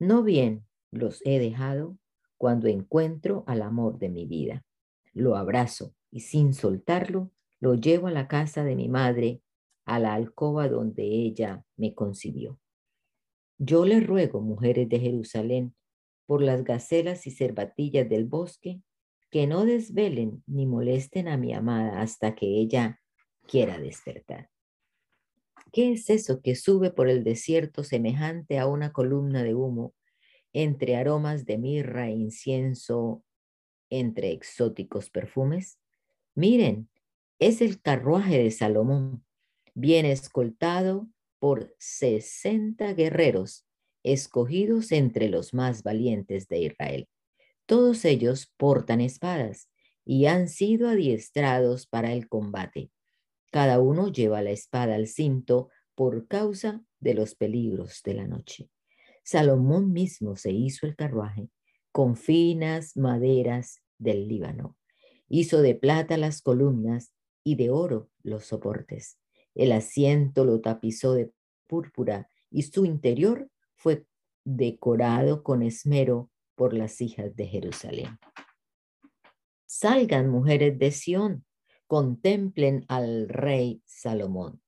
[0.00, 1.96] No bien los he dejado
[2.36, 4.64] cuando encuentro al amor de mi vida.
[5.12, 7.30] Lo abrazo y sin soltarlo
[7.60, 9.42] lo llevo a la casa de mi madre,
[9.84, 12.58] a la alcoba donde ella me concibió.
[13.58, 15.74] Yo le ruego, mujeres de Jerusalén,
[16.26, 18.82] por las gacelas y cervatillas del bosque,
[19.30, 23.00] que no desvelen ni molesten a mi amada hasta que ella
[23.46, 24.50] quiera despertar.
[25.72, 29.94] ¿Qué es eso que sube por el desierto semejante a una columna de humo,
[30.52, 33.22] entre aromas de mirra e incienso,
[33.90, 35.78] entre exóticos perfumes?
[36.34, 36.88] Miren,
[37.38, 39.24] es el carruaje de Salomón.
[39.74, 41.08] Viene escoltado
[41.38, 43.66] por sesenta guerreros,
[44.02, 47.08] escogidos entre los más valientes de Israel.
[47.66, 49.68] Todos ellos portan espadas
[50.04, 52.90] y han sido adiestrados para el combate.
[53.50, 58.70] Cada uno lleva la espada al cinto por causa de los peligros de la noche.
[59.24, 61.50] Salomón mismo se hizo el carruaje
[61.90, 64.76] con finas maderas del Líbano
[65.28, 67.12] Hizo de plata las columnas
[67.42, 69.18] y de oro los soportes.
[69.54, 71.32] El asiento lo tapizó de
[71.66, 74.06] púrpura y su interior fue
[74.44, 78.18] decorado con esmero por las hijas de Jerusalén.
[79.66, 81.44] Salgan mujeres de Sión,
[81.86, 84.60] contemplen al rey Salomón.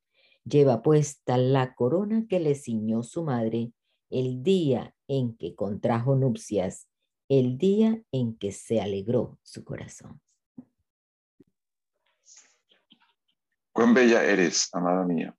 [0.45, 3.73] Lleva puesta la corona que le ciñó su madre
[4.11, 6.89] el día en que contrajo nupcias,
[7.29, 10.21] el día en que se alegró su corazón.
[13.73, 15.37] Cuán bella eres, amada mía.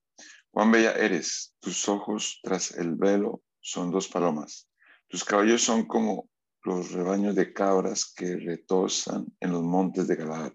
[0.51, 1.55] Cuán bella eres.
[1.59, 4.69] Tus ojos tras el velo son dos palomas.
[5.07, 6.28] Tus cabellos son como
[6.63, 10.53] los rebaños de cabras que retosan en los montes de Galaad.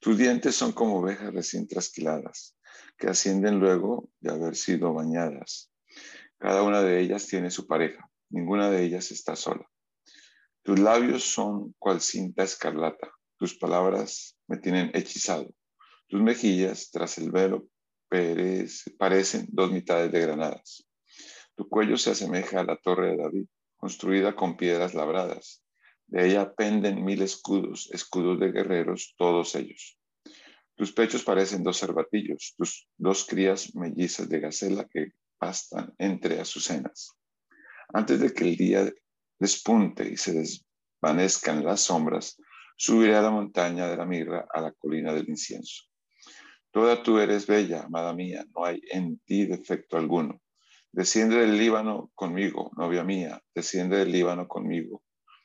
[0.00, 2.56] Tus dientes son como ovejas recién trasquiladas,
[2.96, 5.70] que ascienden luego de haber sido bañadas.
[6.38, 9.68] Cada una de ellas tiene su pareja, ninguna de ellas está sola.
[10.62, 15.50] Tus labios son cual cinta escarlata, tus palabras me tienen hechizado.
[16.08, 17.66] Tus mejillas, tras el velo,
[18.98, 20.86] parecen dos mitades de granadas.
[21.54, 23.46] Tu cuello se asemeja a la torre de David,
[23.80, 25.64] construida con piedras labradas.
[26.06, 29.98] De ella penden mil escudos, escudos de guerreros, todos ellos.
[30.76, 37.16] Tus pechos parecen dos cervatillos, tus dos crías mellizas de gacela que pastan entre azucenas.
[37.92, 38.92] Antes de que el día
[39.38, 42.36] despunte y se desvanezcan las sombras,
[42.76, 45.84] subiré a la montaña de la mirra, a la colina del incienso.
[46.70, 50.40] Toda tú eres bella, amada mía, no hay en ti defecto alguno.
[50.92, 55.04] Desciende del Líbano conmigo, novia mía, desciende del Líbano conmigo.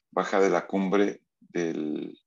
[0.10, 2.18] Baja de la cumbre del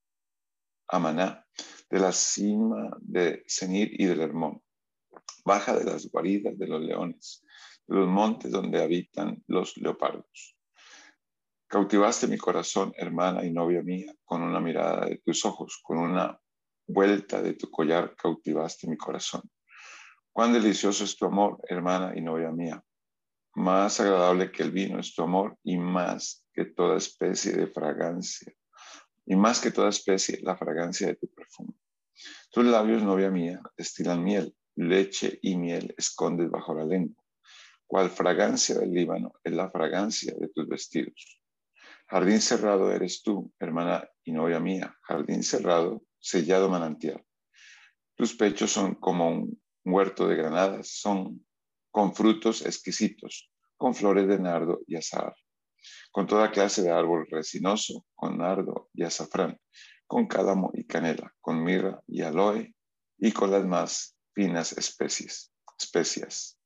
[0.87, 1.45] Amaná,
[1.89, 4.63] de la cima de Senir y del Hermón.
[5.43, 7.43] Baja de las guaridas de los leones,
[7.87, 10.55] de los montes donde habitan los leopardos.
[11.67, 16.39] Cautivaste mi corazón, hermana y novia mía, con una mirada de tus ojos, con una
[16.87, 19.41] vuelta de tu collar cautivaste mi corazón.
[20.31, 22.81] Cuán delicioso es tu amor, hermana y novia mía.
[23.59, 28.53] Más agradable que el vino es tu amor y más que toda especie de fragancia.
[29.25, 31.73] Y más que toda especie, la fragancia de tu perfume.
[32.51, 37.21] Tus labios, novia mía, destilan miel, leche y miel escondes bajo la lengua.
[37.85, 41.41] Cual fragancia del Líbano es la fragancia de tus vestidos.
[42.07, 47.21] Jardín cerrado eres tú, hermana y novia mía, jardín cerrado sellado manantial.
[48.15, 51.45] Tus pechos son como un huerto de granadas, son
[51.91, 55.35] con frutos exquisitos, con flores de nardo y azahar,
[56.11, 59.59] con toda clase de árbol resinoso, con nardo y azafrán,
[60.05, 62.73] con cálamo y canela, con mirra y aloe
[63.17, 66.57] y con las más finas especies, especias.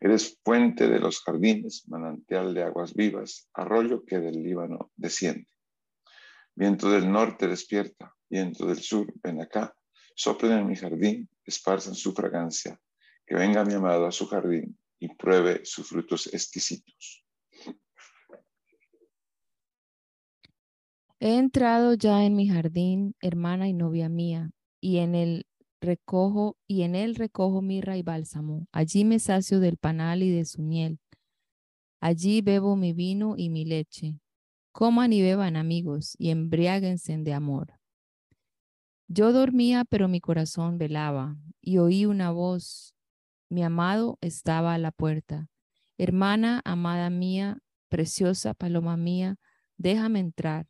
[0.00, 5.48] Eres fuente de los jardines, manantial de aguas vivas, arroyo que del Líbano desciende.
[6.54, 9.74] Viento del norte despierta, viento del sur, ven acá,
[10.14, 12.78] soplen en mi jardín, esparzan su fragancia,
[13.28, 17.26] que venga mi amado a su jardín y pruebe sus frutos exquisitos.
[21.20, 24.50] He entrado ya en mi jardín, hermana y novia mía,
[24.80, 25.46] y en el
[25.80, 28.66] recojo y en él recojo mirra y bálsamo.
[28.72, 30.98] Allí me sacio del panal y de su miel.
[32.00, 34.20] Allí bebo mi vino y mi leche.
[34.72, 37.74] Coman y beban amigos y embriáguense de amor.
[39.06, 42.94] Yo dormía, pero mi corazón velaba, y oí una voz.
[43.48, 45.48] Mi amado estaba a la puerta.
[45.96, 49.36] Hermana, amada mía, preciosa paloma mía,
[49.76, 50.66] déjame entrar.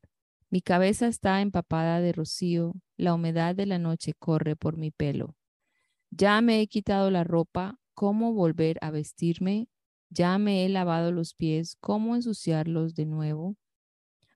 [0.50, 5.36] Mi cabeza está empapada de rocío, la humedad de la noche corre por mi pelo.
[6.10, 9.68] Ya me he quitado la ropa, ¿cómo volver a vestirme?
[10.08, 13.56] Ya me he lavado los pies, ¿cómo ensuciarlos de nuevo?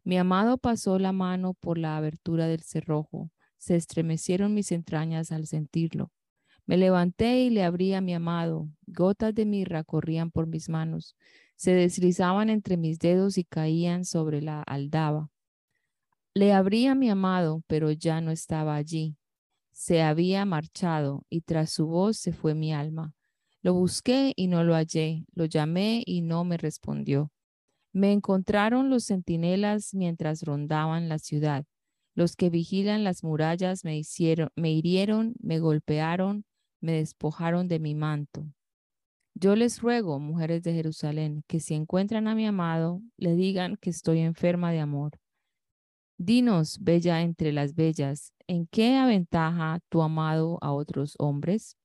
[0.04, 3.30] Mi amado pasó la mano por la abertura del cerrojo
[3.62, 6.10] se estremecieron mis entrañas al sentirlo.
[6.66, 8.68] Me levanté y le abrí a mi amado.
[8.86, 11.16] Gotas de mirra corrían por mis manos,
[11.56, 15.30] se deslizaban entre mis dedos y caían sobre la aldaba.
[16.34, 19.16] Le abrí a mi amado, pero ya no estaba allí.
[19.70, 23.14] Se había marchado y tras su voz se fue mi alma.
[23.60, 27.30] Lo busqué y no lo hallé, lo llamé y no me respondió.
[27.92, 31.64] Me encontraron los centinelas mientras rondaban la ciudad.
[32.14, 36.44] Los que vigilan las murallas me, hicieron, me hirieron, me golpearon,
[36.82, 38.44] me despojaron de mi manto.
[39.34, 43.88] Yo les ruego, mujeres de Jerusalén, que si encuentran a mi amado, le digan que
[43.88, 45.18] estoy enferma de amor.
[46.18, 51.78] Dinos, bella entre las bellas, ¿en qué aventaja tu amado a otros hombres?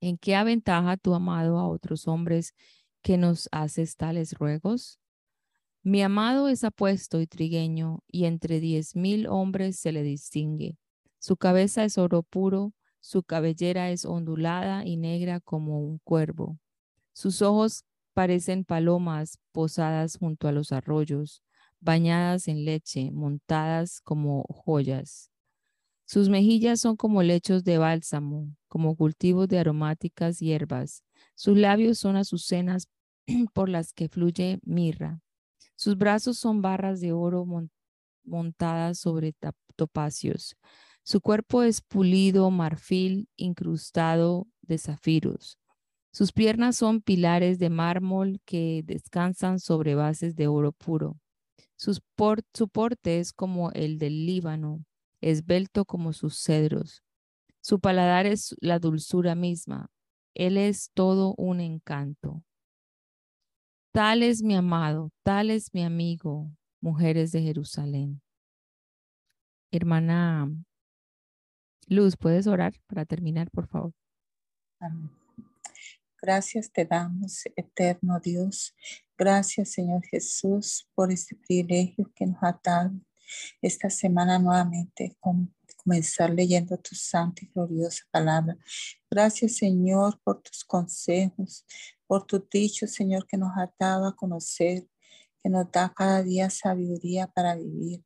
[0.00, 2.52] ¿En qué aventaja tu amado a otros hombres
[3.02, 4.98] que nos haces tales ruegos?
[5.82, 10.78] Mi amado es apuesto y trigueño, y entre diez mil hombres se le distingue.
[11.18, 12.72] Su cabeza es oro puro,
[13.04, 16.58] su cabellera es ondulada y negra como un cuervo.
[17.12, 17.84] Sus ojos
[18.14, 21.42] parecen palomas posadas junto a los arroyos,
[21.80, 25.30] bañadas en leche, montadas como joyas.
[26.06, 31.04] Sus mejillas son como lechos de bálsamo, como cultivos de aromáticas hierbas.
[31.34, 32.88] Sus labios son azucenas
[33.52, 35.20] por las que fluye mirra.
[35.76, 37.46] Sus brazos son barras de oro
[38.24, 39.34] montadas sobre
[39.76, 40.56] topacios.
[41.06, 45.58] Su cuerpo es pulido marfil incrustado de zafiros.
[46.10, 51.18] Sus piernas son pilares de mármol que descansan sobre bases de oro puro.
[51.76, 52.00] su
[52.68, 54.86] porte es como el del Líbano,
[55.20, 57.02] esbelto como sus cedros.
[57.60, 59.90] Su paladar es la dulzura misma.
[60.32, 62.42] Él es todo un encanto.
[63.92, 66.50] Tal es mi amado, tal es mi amigo,
[66.80, 68.22] mujeres de Jerusalén.
[69.70, 70.48] Hermana
[71.88, 73.92] Luz, ¿puedes orar para terminar, por favor?
[76.20, 78.74] Gracias te damos, eterno Dios.
[79.16, 82.92] Gracias, Señor Jesús, por este privilegio que nos ha dado
[83.60, 85.54] esta semana nuevamente con
[85.84, 88.56] comenzar leyendo tu santa y gloriosa palabra.
[89.10, 91.66] Gracias, Señor, por tus consejos,
[92.06, 94.88] por tu dicho, Señor, que nos ha dado a conocer,
[95.42, 98.02] que nos da cada día sabiduría para vivir.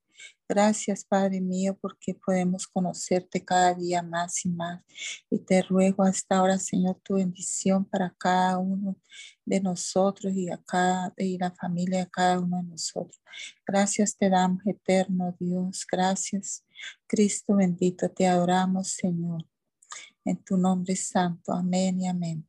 [0.48, 4.82] Gracias, Padre mío, porque podemos conocerte cada día más y más.
[5.28, 8.96] Y te ruego hasta ahora, Señor, tu bendición para cada uno
[9.44, 13.20] de nosotros y, a cada, y la familia de cada uno de nosotros.
[13.66, 15.86] Gracias te damos, eterno Dios.
[15.90, 16.64] Gracias,
[17.06, 18.10] Cristo bendito.
[18.10, 19.44] Te adoramos, Señor.
[20.24, 21.52] En tu nombre santo.
[21.52, 22.47] Amén y amén.